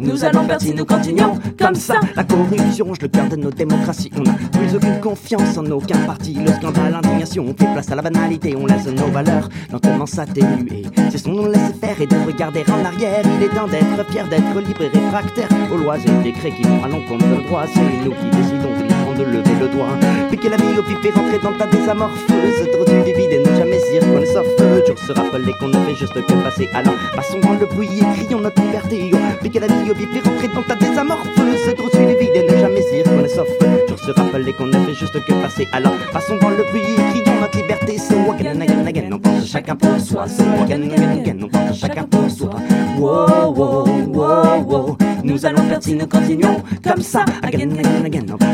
[0.03, 1.95] Nous allons perdre si nous continuons comme ça.
[2.15, 4.11] La corruption, je le cœur de nos démocraties.
[4.17, 6.33] On n'a plus aucune confiance en aucun parti.
[6.33, 8.55] Le scandale, l'indignation, on fait place à la banalité.
[8.57, 10.83] On laisse nos valeurs lentement s'atténuer.
[11.09, 13.23] C'est son nom laisser faire et de regarder en arrière.
[13.37, 16.83] Il est temps d'être fier, d'être libre et réfractaire aux lois et décrets qui vont
[16.83, 17.63] à l'encontre de droit.
[17.73, 18.73] C'est nous qui décidons
[19.17, 20.12] de lever le doigt.
[20.33, 22.67] Piquer la vie au et rentrer dans ta désamorpheuse.
[22.71, 24.47] Trop du vide et ne jamais dire qu'on est sauf.
[24.57, 26.67] Toujours se rappeler qu'on ne fait juste que passer.
[26.73, 29.11] Alors passons dans le bruit et crions notre liberté.
[29.43, 31.75] Piquer la vie au et rentrer dans ta désamorpheuse.
[31.77, 33.47] Trop du vide et ne jamais dire qu'on est sauf.
[33.87, 35.67] Toujours se rappeler qu'on ne fait juste que passer.
[35.71, 37.99] Alors passons dans le bruit et crions notre liberté.
[37.99, 40.27] So again, again, again, on pense chacun pour soi.
[40.27, 42.49] So again, again, again, on pense chacun pour soi.
[42.97, 44.97] Wow, wow, wow, wow.
[45.23, 47.23] Nous allons perdre si nous continuons comme ça.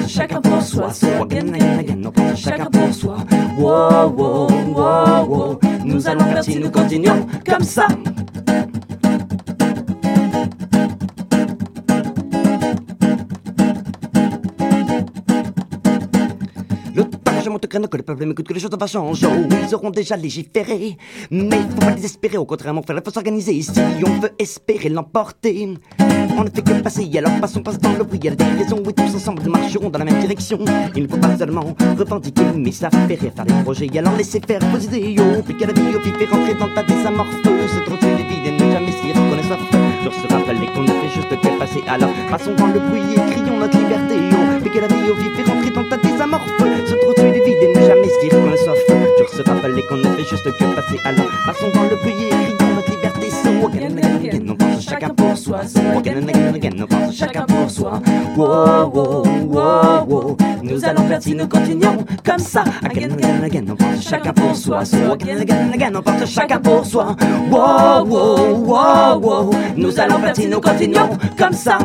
[0.07, 0.89] Chacun pour soi.
[2.35, 3.17] Chacun pour soi.
[3.57, 5.59] Wow, wow, wow, wow.
[5.83, 7.87] Nous allons perdre si nous continuons comme ça.
[17.69, 19.27] Crâne que le peuple m'écoute que les choses vont changer.
[19.65, 20.97] Ils auront déjà légiféré.
[21.31, 23.61] Mais faut pas désespérer, au contraire, mon frère, il faut s'organiser.
[23.61, 25.75] Si on veut espérer l'emporter,
[26.37, 27.09] on ne fait que passer.
[27.17, 28.81] Alors passons, passe dans le bruit, il y a des raisons.
[28.85, 30.59] Oui, tous ensemble, marcherons dans la même direction.
[30.95, 31.63] Il ne faut pas seulement
[31.97, 33.89] revendiquer, mais s'affairer, faire des projets.
[33.97, 35.15] Alors laissez faire vos idées.
[35.19, 37.83] Oh, piquer la vie au pif rentrer dans ta désamorpheuse.
[37.85, 39.57] Trop tuer les vides et ne jamais s'y reconnaître.
[40.01, 41.83] Sur se rappeler qu'on ne fait juste que passer.
[41.87, 44.15] Alors passons dans le bruit et crions notre liberté.
[44.31, 46.78] Oh, piquer la vie au et rentrer dans ta désamorpheuse.
[47.89, 48.77] Jamais se dire qu'on soif.
[49.17, 50.99] Sur se rappeler qu'on ne fait juste que passer.
[51.05, 53.29] Alors passons dans le bruit et crions notre liberté.
[53.31, 55.67] So again, again, again, on pense chacun pour soi.
[55.67, 57.99] So again, again, again, on pense chacun pour soi.
[58.37, 60.37] Wow, wow, wow, wow.
[60.61, 62.63] Nous allons perdre si nous continuons comme ça.
[62.83, 64.85] Again, again, again, on pense chacun pour soi.
[64.85, 67.15] So again, again, again, on pense chacun pour soi.
[67.49, 69.51] Wow, wow, wow, wow.
[69.75, 71.79] Nous allons perdre si nous continuons comme ça.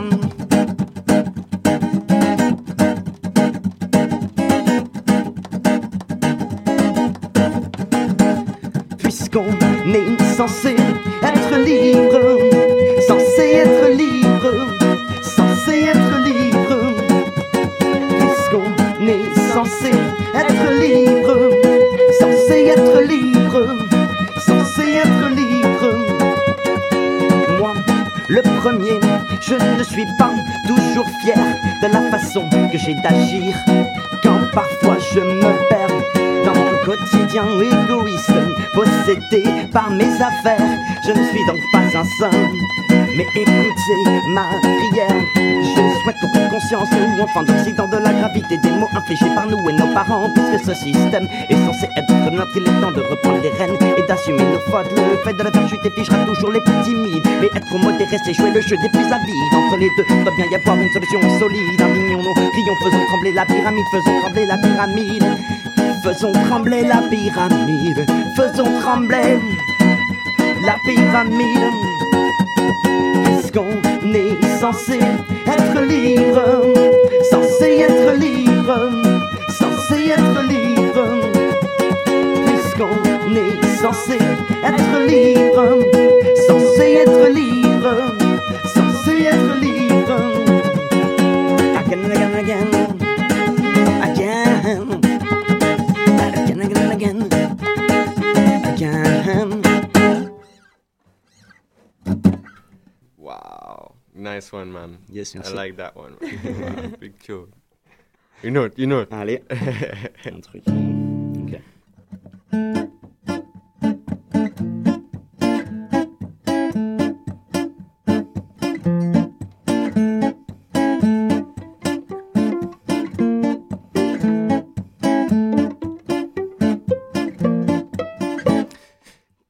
[9.35, 10.77] Puisqu'on est censé
[11.21, 12.39] être libre,
[13.09, 14.69] censé être libre,
[15.23, 16.95] censé être libre.
[18.21, 19.91] Puisqu'on est censé
[20.37, 21.51] être libre,
[22.21, 23.67] censé être libre,
[24.47, 25.99] censé être libre.
[27.59, 27.73] Moi,
[28.29, 29.01] le premier,
[29.41, 30.31] je ne suis pas
[30.69, 31.35] toujours fier
[31.83, 33.57] de la façon que j'ai d'agir.
[34.23, 35.89] Quand parfois je me perds
[36.45, 38.31] dans mon quotidien égoïste,
[38.75, 42.37] possédé par mes affaires, je ne suis donc pas un saint.
[43.17, 48.59] Mais écoutez ma prière, je souhaite qu'on prenne conscience, nous enfants d'Occident, de la gravité
[48.59, 52.57] des mots infligés par nous et nos parents, puisque ce système est censé être notre,
[52.57, 54.91] il est temps de reprendre les rênes et d'assumer nos fautes.
[54.97, 58.35] Le fait de la faire chuter figera toujours les plus timides, mais être modéré, c'est
[58.35, 59.55] jouer le jeu des plus avides.
[59.55, 61.81] Entre les deux, doit bien y avoir une solution solide.
[61.81, 65.25] Indignons-nous, crions, faisons trembler la pyramide, faisons trembler la pyramide.
[66.05, 68.05] Faisons trembler la pyramide,
[68.37, 69.39] faisons trembler
[70.67, 71.73] la pyramide.
[73.25, 74.99] Puisqu'on est censé
[75.47, 76.75] être libre,
[77.31, 78.91] censé être libre,
[79.59, 81.09] censé être libre.
[82.45, 84.19] Puisqu'on est censé
[84.63, 85.79] être libre,
[86.47, 87.54] censé être libre,
[104.35, 104.99] Nice one, man.
[105.09, 105.55] Yes, I merci.
[105.55, 106.17] like that one.
[106.21, 107.53] Wow, Big tune.
[108.43, 109.15] Une autre, une autre.
[109.15, 109.43] Allez,
[110.27, 110.65] un truc.
[110.67, 111.61] Ok.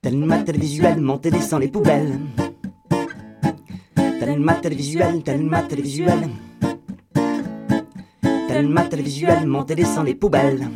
[0.03, 2.19] Tellement télévisuel, monter descend les poubelles.
[4.35, 6.29] Tellement télévisuel, tellement télévisuel.
[8.49, 10.69] Tellement télévisuel, monter descend les poubelles.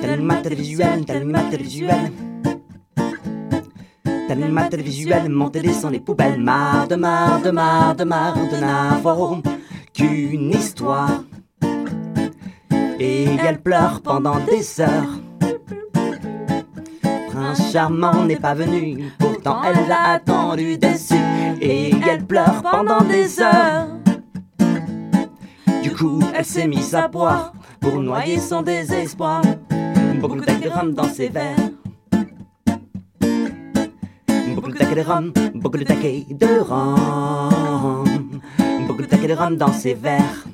[0.00, 2.12] Tellement télévisuel, tellement télévisuel.
[4.26, 6.40] Tellement télévisuel, monter descend les poubelles.
[6.40, 9.42] Marre de marre de marre de marre de n'avoir
[9.92, 11.24] qu'une histoire.
[12.98, 15.20] Et elle pleure pendant des heures.
[17.28, 21.29] Prince charmant n'est pas venu, pourtant elle l'a attendu déçu.
[21.60, 23.88] Et elle pleure pendant des heures.
[25.82, 29.42] Du coup, elle s'est mise à boire pour noyer son désespoir.
[30.20, 31.56] Beaucoup de rhum dans ses verres.
[34.54, 38.04] Beaucoup de de rhum, beaucoup de taquets de rhum.
[38.86, 40.44] Beaucoup de taquets de rhum dans ses verres.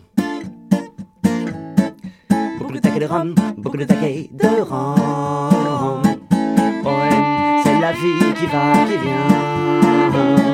[2.59, 6.02] Beaucoup de taquets de rhum, beaucoup de taquets de rhum.
[6.84, 10.45] Ouais, c'est la vie qui va, qui vient.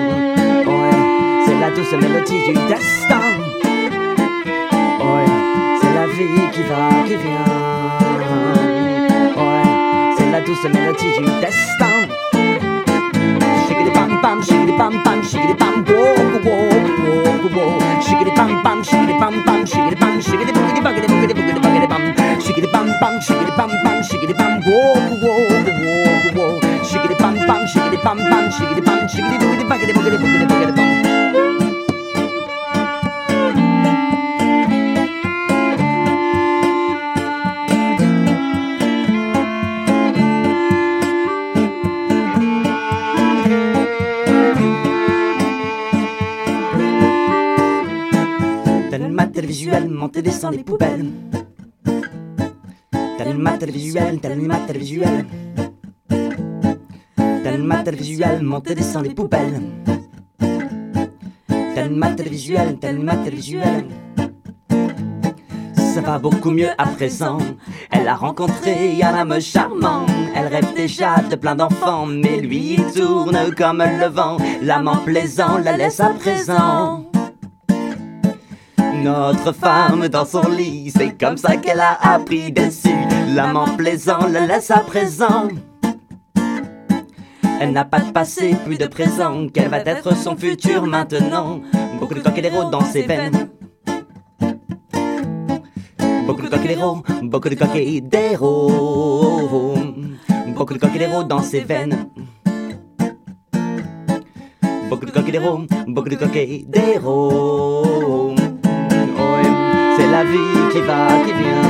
[0.72, 3.20] Ouais, c'est la douce mélodie du destin.
[5.00, 5.30] Ouais,
[5.80, 7.46] c'est la vie qui va, qui vient.
[9.36, 12.21] Ouais, c'est la douce mélodie du destin.
[13.72, 16.12] Shiggity bam bam, shiggity bam bam, shiggity bam, whoa
[16.44, 16.68] whoa
[17.00, 17.78] whoa whoa.
[18.04, 22.02] Shiggity bam bam, shiggity bam bam, shiggity bam, shiggity boogity buggity boogity boogity buggity bam.
[22.44, 24.92] Shiggity bam bam, shiggity bam bam, shiggity bam, whoa
[25.22, 25.38] whoa
[25.80, 26.60] whoa whoa.
[26.84, 31.21] Shiggity bam bam, shiggity bam bam, shiggity bam, shiggity boogity buggity boogity boogity buggity bam.
[49.42, 51.10] Télévisuel, monter descend les poubelles.
[53.18, 55.26] Tellement télévisuel, tellement télévisuel.
[57.42, 59.60] Tellement télévisuel, monter descend les poubelles.
[61.74, 63.86] Tellement télévisuel, tellement télévisuel.
[65.74, 67.38] Ça va beaucoup mieux à présent.
[67.90, 70.06] Elle a rencontré un homme charmant.
[70.36, 74.36] Elle rêve déjà de plein d'enfants, mais lui il tourne comme le vent.
[74.62, 77.01] L'amant plaisant la laisse à présent.
[79.02, 82.88] Notre femme dans son lit, c'est comme ça qu'elle a appris dessus.
[83.34, 85.48] L'amant plaisant la laisse à présent.
[87.60, 89.48] Elle n'a pas de passé, plus de présent.
[89.52, 91.60] Quel va être son futur maintenant
[91.98, 93.48] Beaucoup de coqueléro dans ses veines.
[96.24, 98.70] Beaucoup de coqueléro, beaucoup de coqueléro.
[100.54, 102.06] Beaucoup de coqueléro dans ses veines.
[104.88, 108.01] Beaucoup de coqueléro, beaucoup de coqueléro.
[109.96, 111.62] C'est la vie qui va, qui vient.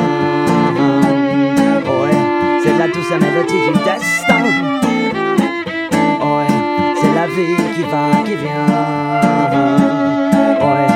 [1.86, 2.16] Ouais,
[2.62, 4.42] c'est la douce mélodie du destin.
[6.20, 6.52] Ouais,
[7.00, 8.66] c'est la vie qui va, qui vient.
[10.60, 10.88] Ouais,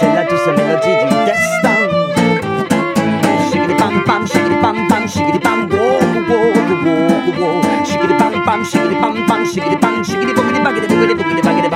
[0.00, 1.76] c'est la douce mélodie du destin.
[3.78, 6.52] Bam bam, shiggity bam bam, shiggity bam, whoa whoa
[6.84, 7.62] whoa whoa.
[7.84, 9.79] Shiggity bam bam, shiggity bam bam, shiggity bam, shiggity
[11.00, 11.70] buggity boogity boogity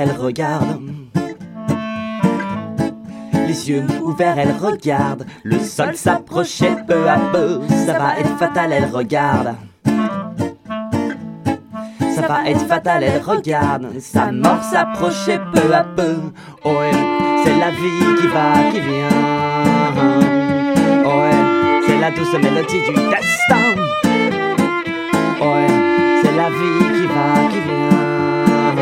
[0.00, 0.87] elle regarde.
[3.68, 5.26] Yeux ouverts, elle regarde.
[5.44, 7.60] Le sol s'approchait peu à peu.
[7.84, 9.56] Ça va être fatal, elle regarde.
[12.14, 13.88] Ça va être fatal, elle regarde.
[14.00, 16.16] Sa mort s'approchait peu à peu.
[16.64, 16.92] Oh, ouais,
[17.44, 19.08] c'est la vie qui va, qui vient.
[21.04, 23.74] Oh, ouais, c'est la douce mélodie du destin.
[25.42, 25.66] Oh, ouais,
[26.22, 28.74] c'est la vie qui va, qui vient.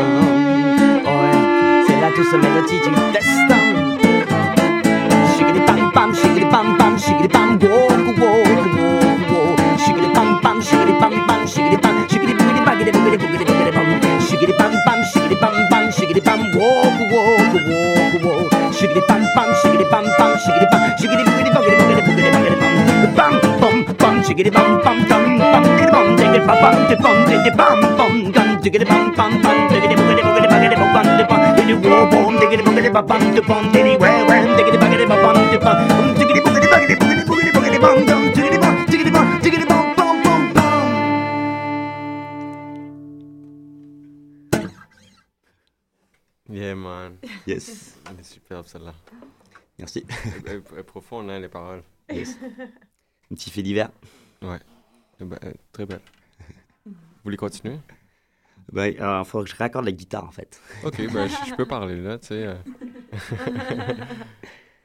[1.03, 1.37] Ouais,
[1.85, 4.06] c'est la douce mélodie du destin.
[7.27, 8.43] shiggity bang, whoa, whoa,
[8.77, 13.45] whoa, whoa, shiggity bang, bang, shiggity bang, bang, shiggity bang, shiggity boogity, boogity, boogity, boogity,
[13.45, 17.83] boogity, bang, shiggity bang, bang, shiggity bang, bang, shiggity bang, whoa, whoa, whoa,
[18.23, 22.57] whoa, shiggity bang, bang, shiggity bang, bang, shiggity bang, shiggity boogity, boogity, boogity, boogity, boogity,
[22.61, 27.03] bang, bang, bum, bum, shiggity bang, bang, bum, bum, diggity bum, diggity bum, bum, diggity
[27.03, 31.41] bum, diggity bum, bum, gun, diggity bum, bum, bum, diggity boogity, boogity, boogity, bum, bum,
[31.57, 35.19] diggity, whoa, boom, diggity, boogity, bum, bum, diggity, bum, diggity, where, where, diggity, boogity, bum,
[35.21, 36.06] bum, diggity, bum.
[47.47, 47.97] Yes.
[48.09, 48.93] Elle est superbe, celle-là.
[49.79, 50.05] Merci.
[50.45, 51.81] Elle, elle- est profonde, hein, les paroles.
[52.11, 52.37] Yes.
[53.31, 53.89] Un petit fait divers.
[54.41, 54.59] Ouais.
[55.21, 56.01] Eh ben, euh, très belle.
[56.85, 56.93] Vous
[57.23, 57.77] voulez continuer?
[58.71, 60.61] Ben, il faut que je raccorde la guitare en fait.
[60.83, 62.45] Ok, ben, je, je peux parler là, tu sais.
[62.47, 62.55] euh.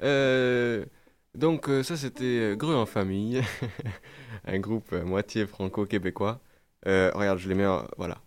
[0.02, 0.84] Euh,
[1.34, 3.40] donc, euh, ça, c'était euh, Greux en famille,
[4.44, 6.40] un groupe euh, moitié franco-québécois.
[6.88, 7.86] Euh, regarde, je les mets en...
[7.96, 8.18] Voilà.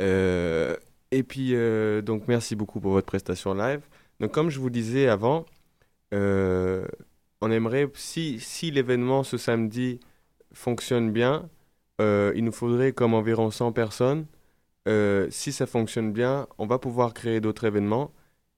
[0.00, 0.74] Euh,
[1.10, 3.80] et puis, euh, donc, merci beaucoup pour votre prestation live.
[4.20, 5.46] Donc, comme je vous disais avant,
[6.14, 6.86] euh,
[7.40, 10.00] on aimerait, si, si l'événement ce samedi
[10.52, 11.48] fonctionne bien,
[12.00, 14.26] euh, il nous faudrait comme environ 100 personnes.
[15.30, 18.10] Si ça fonctionne bien, on va pouvoir créer d'autres événements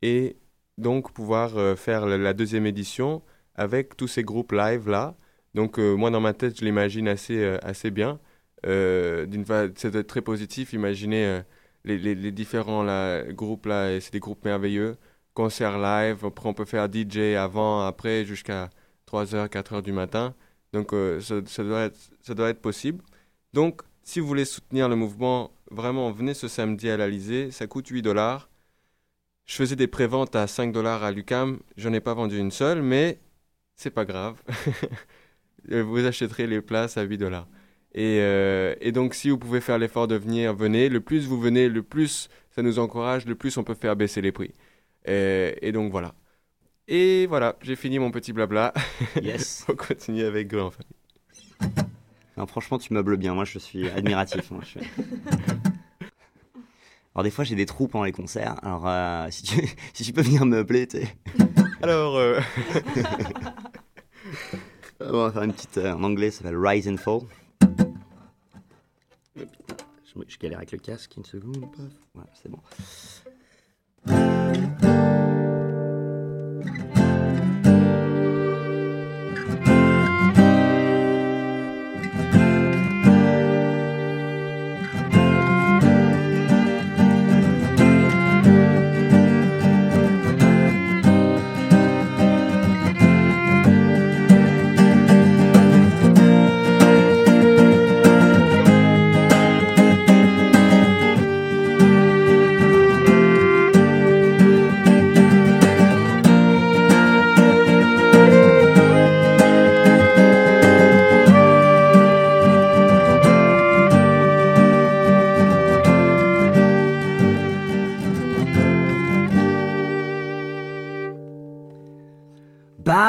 [0.02, 0.36] et
[0.78, 3.22] donc pouvoir faire la, deuxième édition
[3.56, 5.16] avec tous ces groupes live là.
[5.54, 8.20] Donc moi dans ma tête, je l'imagine assez, assez bien.
[8.66, 9.44] Euh, d'une
[9.76, 10.72] c'est très positif.
[10.72, 11.40] Imaginez
[11.84, 12.84] les, différents
[13.30, 14.96] groupes là, c'est des groupes merveilleux.
[15.34, 18.70] Concert live, après on peut faire DJ avant, après, jusqu'à
[19.10, 20.34] 3h, 4h du matin.
[20.72, 23.02] Donc euh, ça, doit être, possible.
[23.52, 27.88] Donc si vous voulez soutenir le mouvement, vraiment venez ce samedi à l'Alizé, ça coûte
[27.88, 28.48] 8 dollars.
[29.46, 32.82] Je faisais des préventes à 5 dollars à l'UCAM, j'en ai pas vendu une seule,
[32.82, 33.20] mais
[33.76, 34.40] c'est pas grave.
[35.68, 37.48] Vous achèterez les places à 8 dollars.
[37.94, 40.88] Et, euh, et donc, si vous pouvez faire l'effort de venir, venez.
[40.88, 44.20] Le plus vous venez, le plus ça nous encourage, le plus on peut faire baisser
[44.20, 44.54] les prix.
[45.06, 46.14] Et, et donc, voilà.
[46.88, 48.72] Et voilà, j'ai fini mon petit blabla.
[49.22, 49.64] Yes.
[49.68, 51.84] on continue avec Greux en famille.
[52.36, 53.34] Non, franchement, tu meubles bien.
[53.34, 54.50] Moi, je suis admiratif.
[54.50, 54.90] moi, je suis-
[57.14, 58.54] Alors, des fois, j'ai des trous pendant les concerts.
[58.64, 59.60] Alors, euh, si, tu...
[59.94, 60.98] si tu peux venir meubler, tu.
[61.82, 62.16] Alors.
[62.16, 62.40] euh,
[65.00, 65.78] on va faire une petite.
[65.78, 67.20] euh, en anglais, ça s'appelle Rise and Fall.
[70.28, 71.66] Je, galère avec le casque, une seconde.
[72.14, 72.58] Voilà, c'est bon.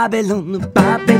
[0.01, 1.10] Babylon, Babylon,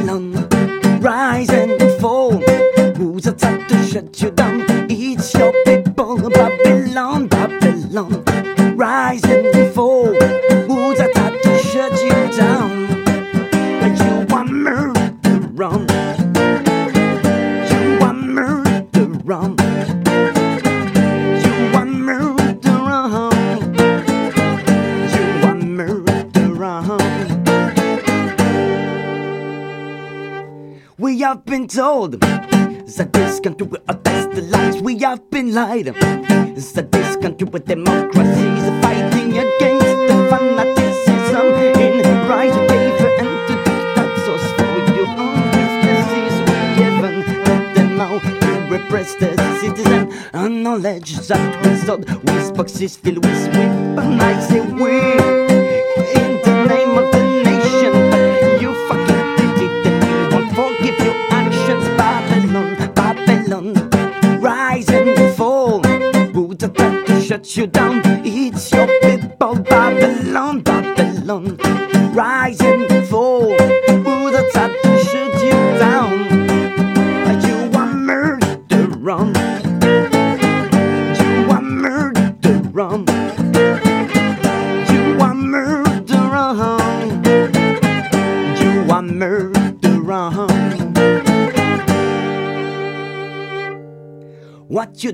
[52.81, 53.20] with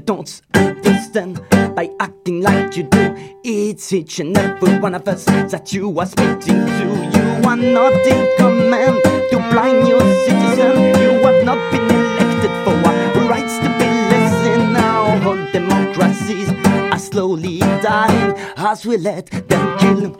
[0.07, 1.41] don't understand
[1.75, 6.05] by acting like you do, it's each and every one of us that you are
[6.05, 6.85] speaking to.
[7.13, 10.75] You are not in command to blind your citizen.
[11.03, 14.71] You have not been elected for our rights to be listened.
[14.71, 16.49] Now our democracies
[16.93, 20.11] are slowly dying as we let them kill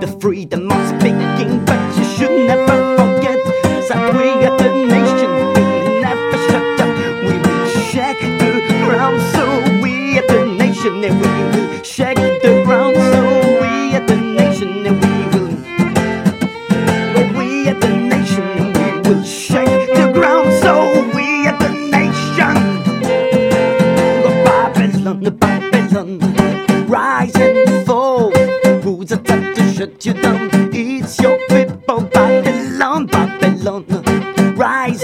[0.00, 1.64] the freedom of speaking.
[1.64, 3.38] But you should never forget
[3.88, 4.67] that we are the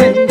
[0.01, 0.24] rise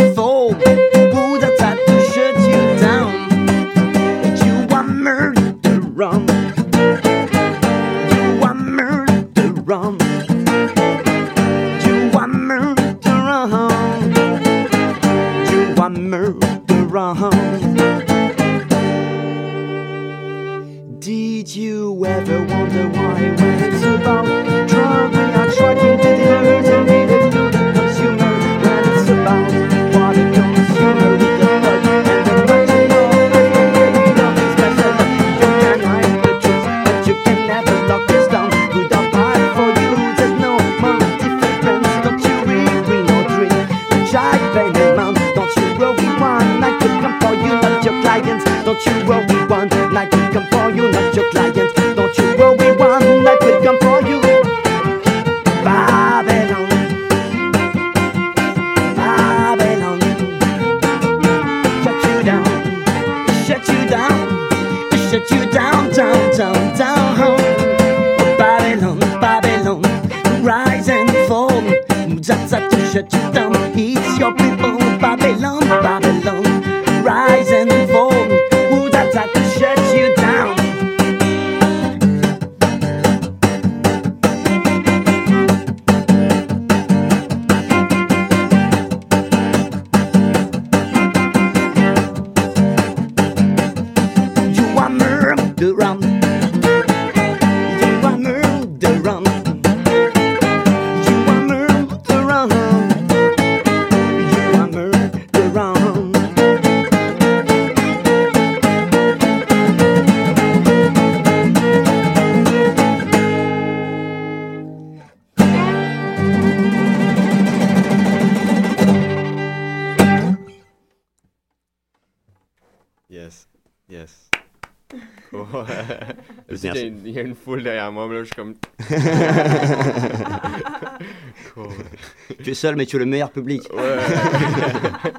[132.43, 133.61] Tu es seul, mais tu es le meilleur public.
[133.73, 133.97] Ouais.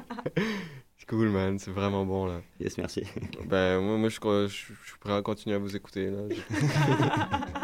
[0.97, 1.59] C'est cool, man.
[1.59, 2.41] C'est vraiment bon, là.
[2.59, 3.03] Yes, merci.
[3.45, 4.53] Ben, moi, moi je, je, je
[4.89, 6.19] suis prêt à continuer à vous écouter, là.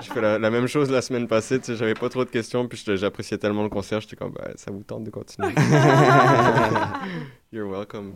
[0.01, 2.29] J'ai fait la, la même chose la semaine passée, tu sais, j'avais pas trop de
[2.29, 5.53] questions, puis j'appréciais tellement le concert, j'étais comme, ben, ça vous tente de continuer.
[7.51, 8.13] You're welcome.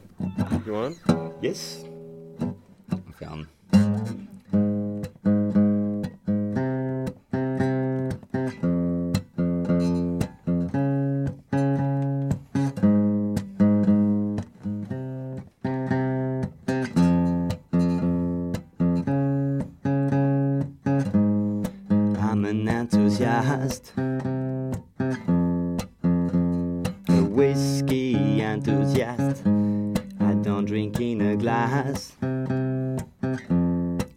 [0.66, 0.96] You want?
[1.42, 1.86] Yes.
[3.20, 3.48] Ferme.
[4.56, 4.85] I'm
[22.68, 23.94] an enthusiast,
[27.10, 29.46] a whiskey enthusiast.
[30.20, 32.14] I don't drink in a glass.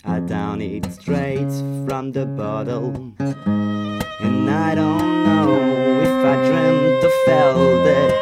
[0.04, 1.50] I down it straight
[1.86, 3.12] from the bottle.
[3.18, 8.12] And I don't know if I dreamt or felt it.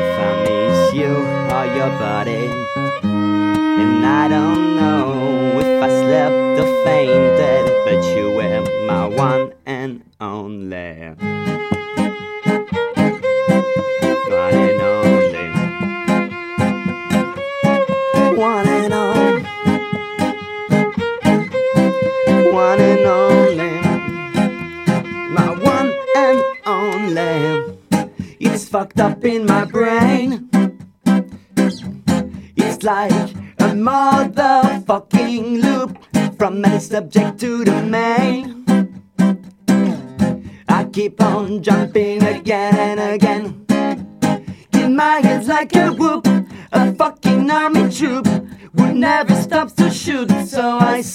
[0.00, 1.14] If I miss you
[1.56, 2.46] or your body.
[3.02, 4.91] And I don't know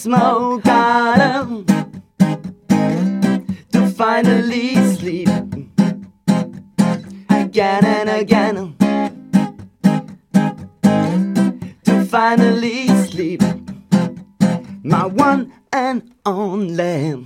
[0.08, 1.66] smoke on 'em
[3.74, 5.28] to finally sleep
[7.30, 8.56] again and again.
[11.88, 13.44] To finally sleep,
[14.82, 17.26] my one and only.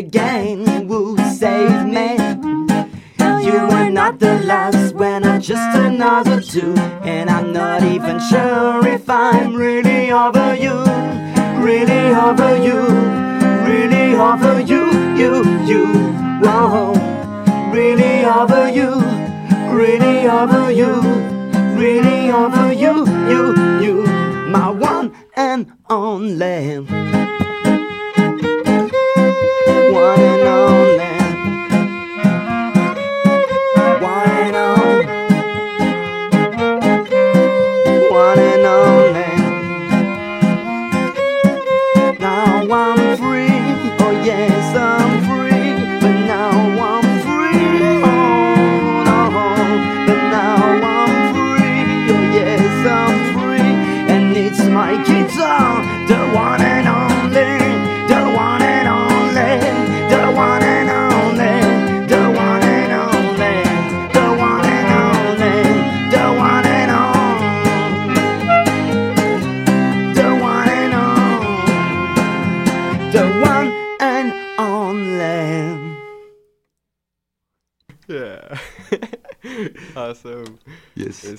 [0.00, 2.16] Music again who save me.
[3.44, 6.74] You were not the last when I'm just another two.
[7.02, 10.84] And I'm not even sure if I'm really over you.
[11.62, 12.80] Really over you.
[13.66, 14.90] Really over you.
[15.16, 15.86] you, you,
[16.42, 16.94] whoa.
[17.72, 19.00] Really over you,
[19.70, 21.00] really over you,
[21.78, 24.06] really over you, you, you,
[24.48, 27.29] my one and only.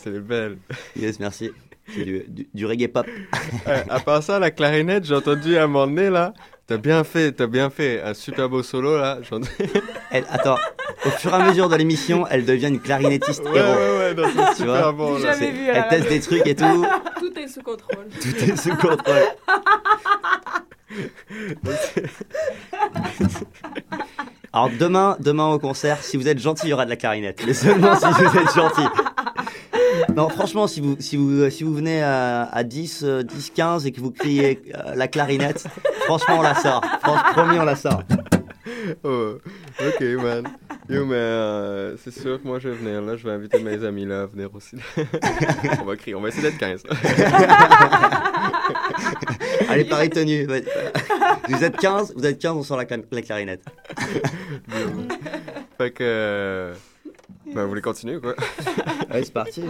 [0.06, 0.07] Yes.
[0.07, 0.57] Et C'est belle.
[0.95, 1.52] Yes, merci.
[1.94, 3.06] C'est du, du, du reggae pop.
[3.68, 6.34] Euh, à part ça, la clarinette, j'ai entendu à un moment donné, là.
[6.65, 8.02] T'as bien fait, t'as bien fait.
[8.02, 9.19] Un super beau solo, là.
[10.11, 10.57] Elle, attends,
[11.06, 13.73] au fur et à mesure de l'émission, elle devient une clarinettiste Ouais, héros.
[13.73, 15.34] ouais, ouais, non, c'est Tu super vois bon, là.
[15.34, 16.86] C'est- Elle teste des trucs et tout.
[17.19, 18.07] Tout est sous contrôle.
[18.22, 19.28] Tout est sous contrôle.
[24.53, 27.41] Alors demain, demain au concert, si vous êtes gentil, il y aura de la clarinette.
[27.45, 28.88] Mais seulement si vous êtes gentil.
[30.15, 33.85] Non, franchement, si vous, si vous, si vous venez à, à 10, euh, 10, 15
[33.85, 35.65] et que vous criez euh, la clarinette,
[36.05, 36.84] franchement, on la sort.
[37.01, 38.03] Franchement, promis, on la sort.
[39.03, 39.35] Oh,
[39.80, 40.47] ok, man.
[40.89, 43.15] Yo, mais euh, c'est sûr que moi je vais venir là.
[43.15, 44.76] Je vais inviter mes amis là à venir aussi.
[45.81, 46.84] on va crier, on va essayer d'être 15.
[49.69, 50.47] Allez, pareil tenue.
[51.47, 53.63] Vous êtes 15, vous êtes 15, on sort la, la clarinette.
[55.77, 56.72] fait que.
[57.45, 58.35] Ben, vous voulez continuer ou quoi
[59.09, 59.63] Allez, c'est parti.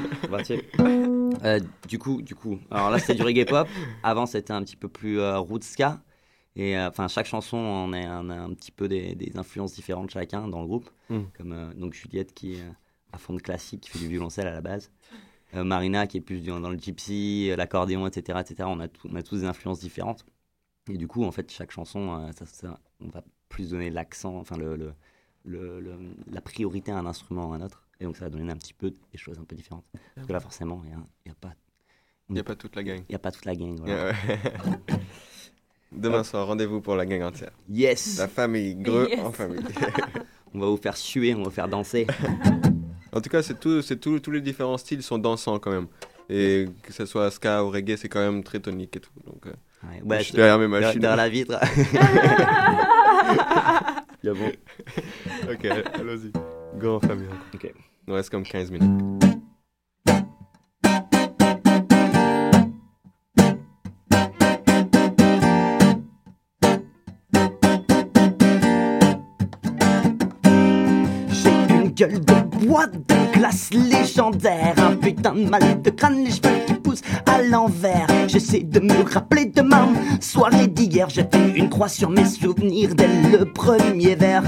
[1.43, 3.67] Euh, du coup, du coup, alors là c'était du reggae pop.
[4.03, 6.01] Avant c'était un petit peu plus euh, roots ska.
[6.55, 9.73] Et euh, enfin chaque chanson on a, on a un petit peu des, des influences
[9.73, 10.89] différentes chacun dans le groupe.
[11.09, 11.19] Mm.
[11.37, 12.63] Comme euh, donc Juliette qui est
[13.13, 14.91] à fond de classique, qui fait du violoncelle à la base.
[15.55, 18.63] Euh, Marina qui est plus dans, dans le gypsy, l'accordéon, etc., etc.
[18.67, 20.25] On a, tout- on a tous des influences différentes.
[20.89, 24.35] Et du coup en fait chaque chanson, euh, ça, ça- on va plus donner l'accent,
[24.37, 24.93] enfin le, le,
[25.45, 25.97] le- le-
[26.31, 27.83] la priorité à un instrument ou à un autre.
[27.99, 29.85] Et donc ça va donner un petit peu des choses un peu différentes.
[30.15, 31.53] Parce que là forcément il n'y a, il y a pas...
[32.29, 32.99] Il n'y a pas toute la gang.
[33.09, 33.75] Il n'y a pas toute la gang.
[33.77, 33.93] Voilà.
[33.93, 34.39] Yeah, ouais.
[35.91, 37.51] Demain soir, rendez-vous pour la gang entière.
[37.69, 38.17] Yes.
[38.17, 39.19] La famille, greux Yes.
[39.19, 39.59] en famille.
[40.53, 42.07] on va vous faire suer, on va vous faire danser.
[43.13, 45.87] en tout cas, c'est tout, c'est tout, tous les différents styles sont dansants quand même.
[46.29, 49.11] Et que ce soit ska ou reggae, c'est quand même très tonique et tout.
[49.25, 49.51] Donc, euh,
[49.83, 50.99] Ouais, ouais, je suis derrière mes machines.
[51.01, 51.59] derrière la vitre.
[54.23, 54.51] Bien bon.
[55.51, 56.31] ok, allons-y.
[56.79, 57.27] Go en famille.
[57.55, 57.63] Ok.
[57.63, 57.73] Il
[58.07, 59.25] nous reste comme 15 minutes.
[71.29, 76.31] J'ai une gueule de bois de glace légendaire Un putain de mal de crâne, les
[76.31, 76.70] cheveux
[77.25, 78.07] à l'envers.
[78.27, 79.87] J'essaie de me rappeler de ma
[80.19, 81.09] soirée d'hier.
[81.09, 84.43] J'ai fait une croix sur mes souvenirs dès le premier verre.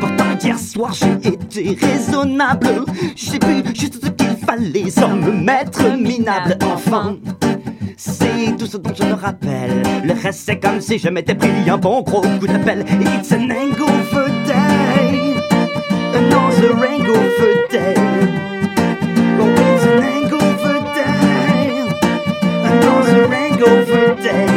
[0.00, 2.84] Pourtant hier soir j'ai été raisonnable.
[3.16, 6.58] J'ai bu juste ce qu'il fallait sans me mettre minable.
[6.64, 7.16] Enfin
[8.58, 9.82] tout ce dont je me rappelle.
[10.04, 12.84] Le reste c'est comme si je m'étais pris un bon gros coup d'appel.
[13.18, 15.34] It's an hangover day
[16.14, 17.94] Another hangover day
[19.40, 21.88] Oh it's an hangover day
[22.64, 24.53] Another hangover day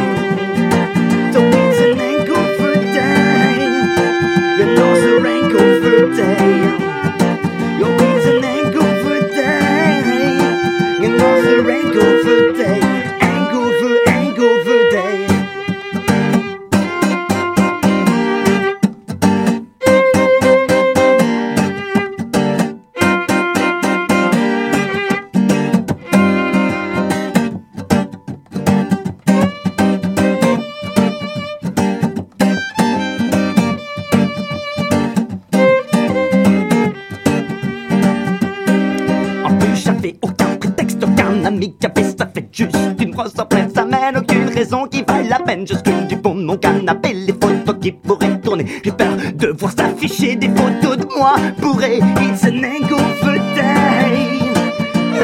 [46.47, 48.65] mon canapé les photos qui pourraient tourner.
[48.83, 51.99] J'ai peur de voir s'afficher des photos de moi bourré.
[52.21, 54.39] It's an hangover day.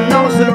[0.09, 0.51] No, it's a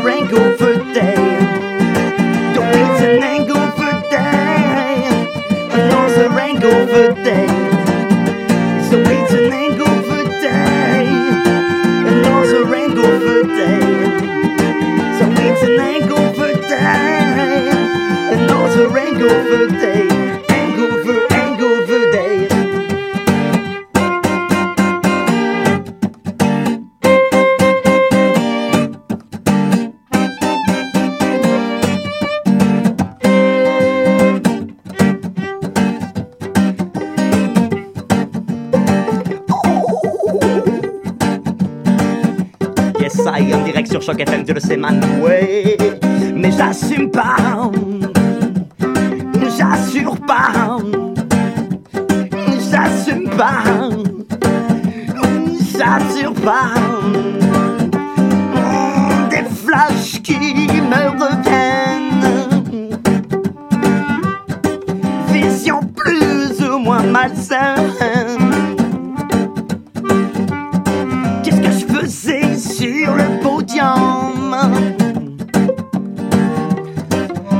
[71.42, 74.56] Qu'est-ce que je faisais sur le podium?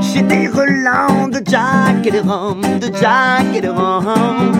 [0.00, 4.52] J'ai des relents de Jack et de rhum, de Jack et de rhum.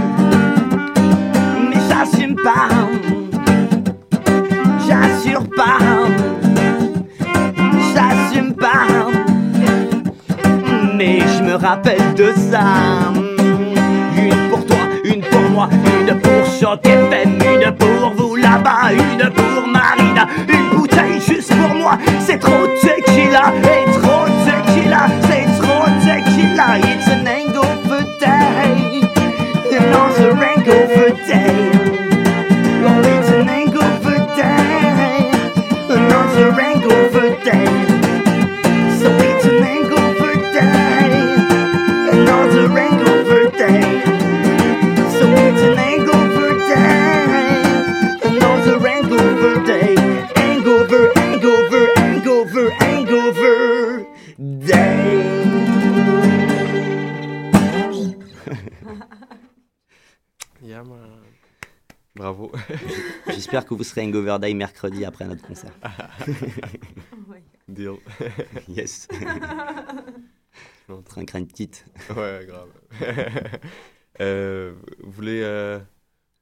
[1.71, 2.69] Mais j'assume pas,
[4.87, 5.79] j'assure pas,
[7.95, 8.87] j'assume pas.
[10.97, 12.65] Mais je me rappelle de ça.
[15.67, 21.75] Une pour Choc FM, une pour vous là-bas, une pour Marina, une bouteille juste pour
[21.75, 21.99] moi.
[22.21, 26.88] C'est trop tequila, et trop tequila, c'est trop tequila.
[63.89, 65.73] Serez hangover day mercredi après notre concert.
[67.69, 67.97] Deal.
[68.69, 69.09] yes.
[69.13, 69.19] Je
[70.85, 71.85] suis en train une petite.
[72.17, 72.69] Ouais, grave.
[74.21, 75.79] Euh, vous voulez, euh,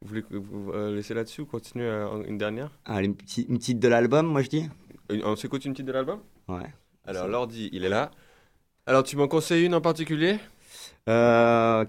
[0.01, 2.71] vous voulez vous, euh, laisser là-dessus ou continuer euh, une dernière?
[2.85, 4.69] Allez, une petite, une petite de l'album, moi je dis?
[5.11, 6.21] Une- On s'écoute une petite de l'album?
[6.49, 6.73] Ouais.
[7.07, 8.11] Alors, l'ordi, il est là.
[8.87, 10.39] Alors, tu m'en conseilles une en particulier?
[11.09, 11.85] Euh,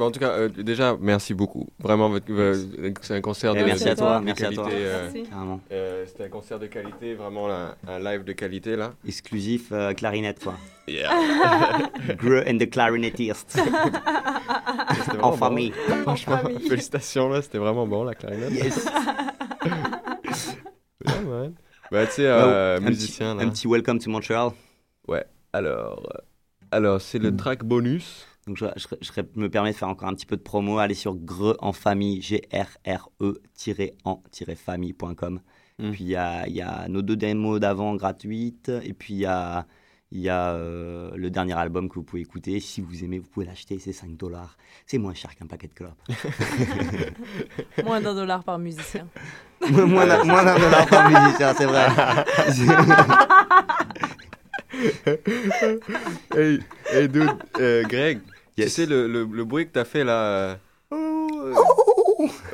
[0.00, 1.66] Bon, en tout cas, euh, déjà, merci beaucoup.
[1.78, 2.54] Vraiment, votre- euh,
[3.02, 4.62] c'est un concert Eh, de, merci à toi, de merci à qualité.
[4.62, 4.70] toi.
[4.72, 5.28] euh, Merci.
[5.28, 5.60] Carrément.
[5.70, 8.94] euh, C'était un concert de qualité, vraiment là, un live de qualité là.
[9.06, 10.54] Exclusif euh, clarinette, quoi.
[10.88, 11.10] Yeah.
[12.16, 13.50] Gre and the clarinettist.
[13.50, 15.74] C'était en famille.
[15.90, 15.96] bon.
[16.04, 18.52] Franchement, félicitations là, c'était vraiment bon la clarinette.
[18.52, 18.88] Yes.
[21.06, 21.54] Yeah, man.
[21.90, 23.46] Bah, tu sais, euh, un musicien petit, là.
[23.46, 24.50] Un petit welcome to Montreal.
[25.08, 25.24] Ouais.
[25.52, 26.18] Alors, euh,
[26.70, 28.26] alors c'est le track bonus.
[28.50, 30.78] Donc je, je- je me permets de faire encore un petit peu de promo.
[30.78, 33.40] Allez sur greu en famille, g r r e
[34.04, 34.20] en
[34.56, 35.40] famille.com.
[35.78, 35.90] Mm.
[35.92, 38.72] Puis il y a, il y a nos deux démos d'avant gratuites.
[38.82, 39.66] Et puis il y a,
[40.10, 42.58] il y a euh, le dernier album que vous pouvez écouter.
[42.58, 43.78] Si vous aimez, vous pouvez l'acheter.
[43.78, 44.56] C'est 5 dollars.
[44.84, 45.94] C'est moins cher qu'un paquet de clopes.
[47.84, 49.06] Moins d'un dollar par musicien.
[49.70, 51.86] moins d'un moins d'un dollar par musicien, c'est vrai.
[56.34, 56.58] hey,
[56.90, 58.20] hey, dude, euh, Greg,
[58.64, 60.22] tu sais le, le, le bruit que t'as fait là.
[60.22, 60.54] euh,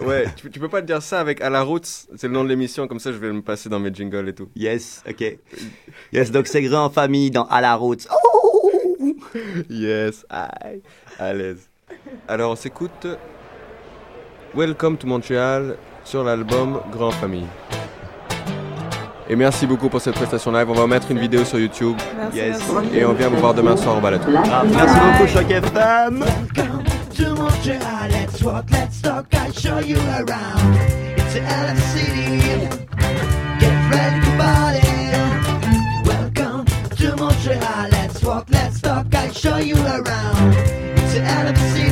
[0.03, 2.45] Ouais, tu, tu peux pas te dire ça avec à la route, c'est le nom
[2.45, 4.49] de l'émission, comme ça je vais me passer dans mes jingles et tout.
[4.55, 5.39] Yes, ok.
[6.13, 8.07] Yes, donc c'est en famille dans À la route.
[9.69, 10.83] yes, aïe,
[11.19, 11.69] à l'aise.
[12.29, 13.07] Alors on s'écoute
[14.55, 17.47] Welcome to Montreal sur l'album Grand Famille.
[19.29, 20.71] Et merci beaucoup pour cette prestation live.
[20.71, 21.97] On va mettre une vidéo sur YouTube.
[22.17, 22.59] Merci, Yes.
[22.73, 22.97] merci.
[22.97, 24.31] Et on vient vous voir demain soir au Balatou.
[24.31, 26.25] Merci beaucoup, Choc FM.
[27.17, 28.11] to Montreal.
[28.11, 30.77] Let's walk, let's talk, I'll show you around.
[31.17, 32.69] It's a LA city.
[33.59, 34.87] Get ready to party.
[36.05, 36.65] Welcome
[36.99, 37.89] to Montreal.
[37.91, 40.55] Let's walk, let's talk, I'll show you around.
[40.99, 41.86] It's a LA city.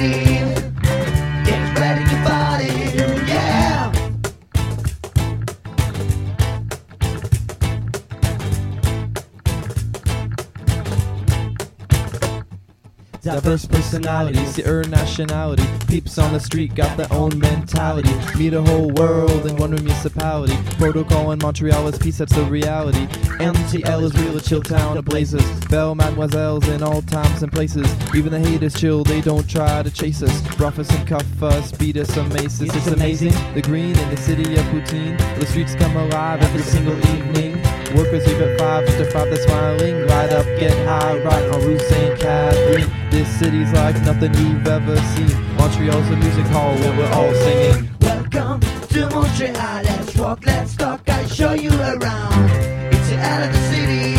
[13.24, 15.64] Diverse personalities, her nationality.
[15.88, 18.12] Peeps on the street got their own mentality.
[18.36, 20.54] Meet a whole world in one municipality.
[20.76, 23.06] Protocol in Montreal is peace, that's the reality.
[23.40, 25.42] MTL is real, a chill town of blazes.
[25.70, 27.90] Belle mademoiselles in all times and places.
[28.14, 30.60] Even the haters chill, they don't try to chase us.
[30.60, 32.74] Rough us and cuff us, beat us some maces.
[32.76, 33.32] It's amazing.
[33.54, 35.16] The green in the city of Poutine.
[35.40, 37.56] The streets come alive every single evening.
[37.96, 40.06] Workers leave at five, after five they're smiling.
[40.08, 42.20] Light up, get high, right on Rue St.
[42.20, 42.90] Catherine.
[43.14, 45.30] This city's like nothing you've ever seen.
[45.54, 47.88] Montreal's a music hall where we're all singing.
[48.00, 48.58] Welcome
[48.88, 49.82] to Montreal.
[49.84, 51.08] Let's walk, let's talk.
[51.08, 52.50] I'll show you around.
[52.92, 54.14] It's the out of the city.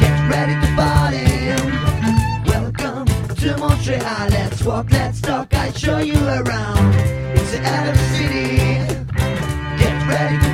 [0.00, 1.26] Get ready to party.
[2.50, 3.06] Welcome
[3.36, 4.28] to Montreal.
[4.28, 5.54] Let's walk, let's talk.
[5.54, 6.94] I'll show you around.
[7.36, 8.56] It's the out of the city.
[9.78, 10.47] Get ready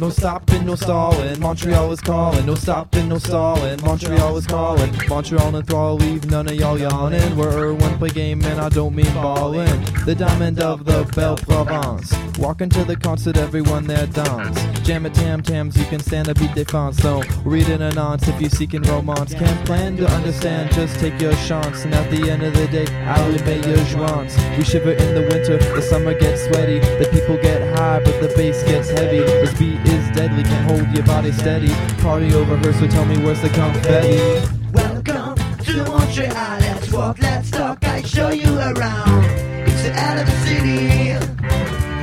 [0.00, 1.38] No stopping, no stalling.
[1.40, 2.46] Montreal is calling.
[2.46, 3.78] No stopping, no stalling.
[3.82, 4.90] Montreal is calling.
[5.06, 7.36] Montreal and thrall, leave none of y'all yawning.
[7.36, 9.84] We're one play game and I don't mean ballin'.
[10.06, 12.14] The diamond of the Belle Provence.
[12.38, 14.58] Walking to the concert, everyone there dance.
[14.86, 16.98] Jam at tam tams, you can stand a beat défense.
[17.02, 19.34] So read an annonce if you're seeking romance.
[19.34, 21.84] Can't plan to understand, just take your chance.
[21.84, 24.38] And at the end of the day, I'll allumez your joints.
[24.56, 26.78] We shiver in the winter, the summer gets sweaty.
[26.78, 29.18] The people get high, but the bass gets heavy.
[29.18, 31.72] This beat is deadly, can't hold your body steady.
[32.02, 34.46] Party over her, so tell me where's the confetti?
[34.72, 36.58] Welcome to Montreal.
[36.60, 37.84] Let's walk, let's talk.
[37.84, 39.24] I show you around.
[39.66, 40.88] It's the out of the city.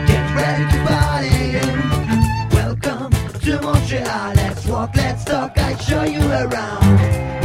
[0.08, 2.56] Get ready to party.
[2.56, 3.12] Welcome
[3.42, 4.34] to Montreal.
[4.36, 5.58] Let's walk, let's talk.
[5.58, 7.37] I show you around.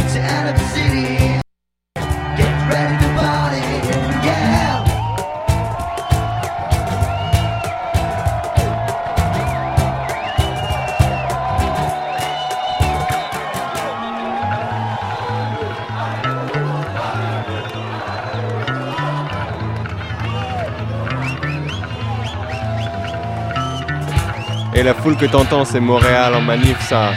[24.83, 27.13] Et la foule que t'entends, c'est Montréal en manif, ça.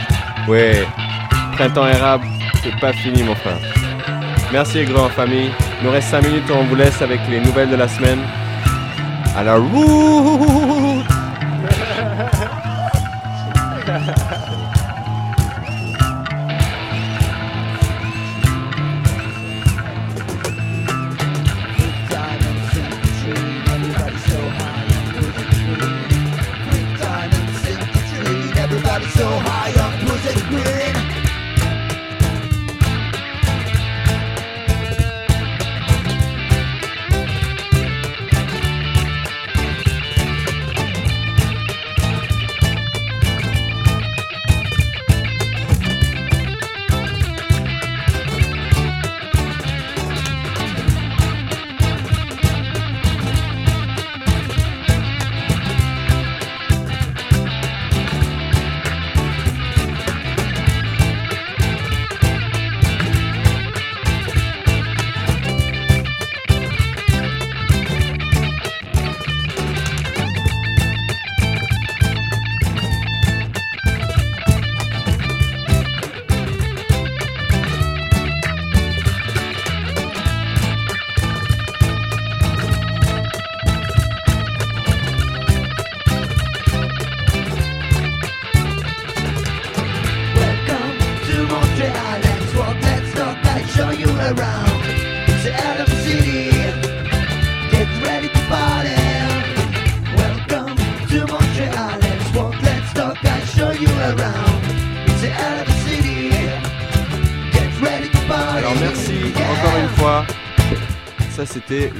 [0.46, 0.86] Ouais.
[1.54, 2.24] Printemps érable,
[2.62, 3.58] c'est pas fini, mon frère.
[4.52, 5.50] Merci, en famille.
[5.80, 8.20] Il nous reste 5 minutes, on vous laisse avec les nouvelles de la semaine.
[9.36, 9.58] À la!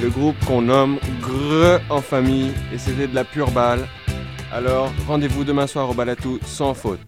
[0.00, 3.86] Le groupe qu'on nomme Greux en famille et c'était de la pure balle.
[4.52, 7.00] Alors rendez-vous demain soir au Balatou sans faute.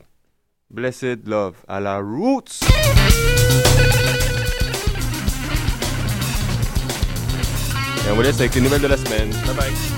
[0.71, 2.61] Blessed Love à la Roots.
[8.07, 9.31] Et on vous laisse avec les nouvelles de la semaine.
[9.47, 9.98] Bye bye.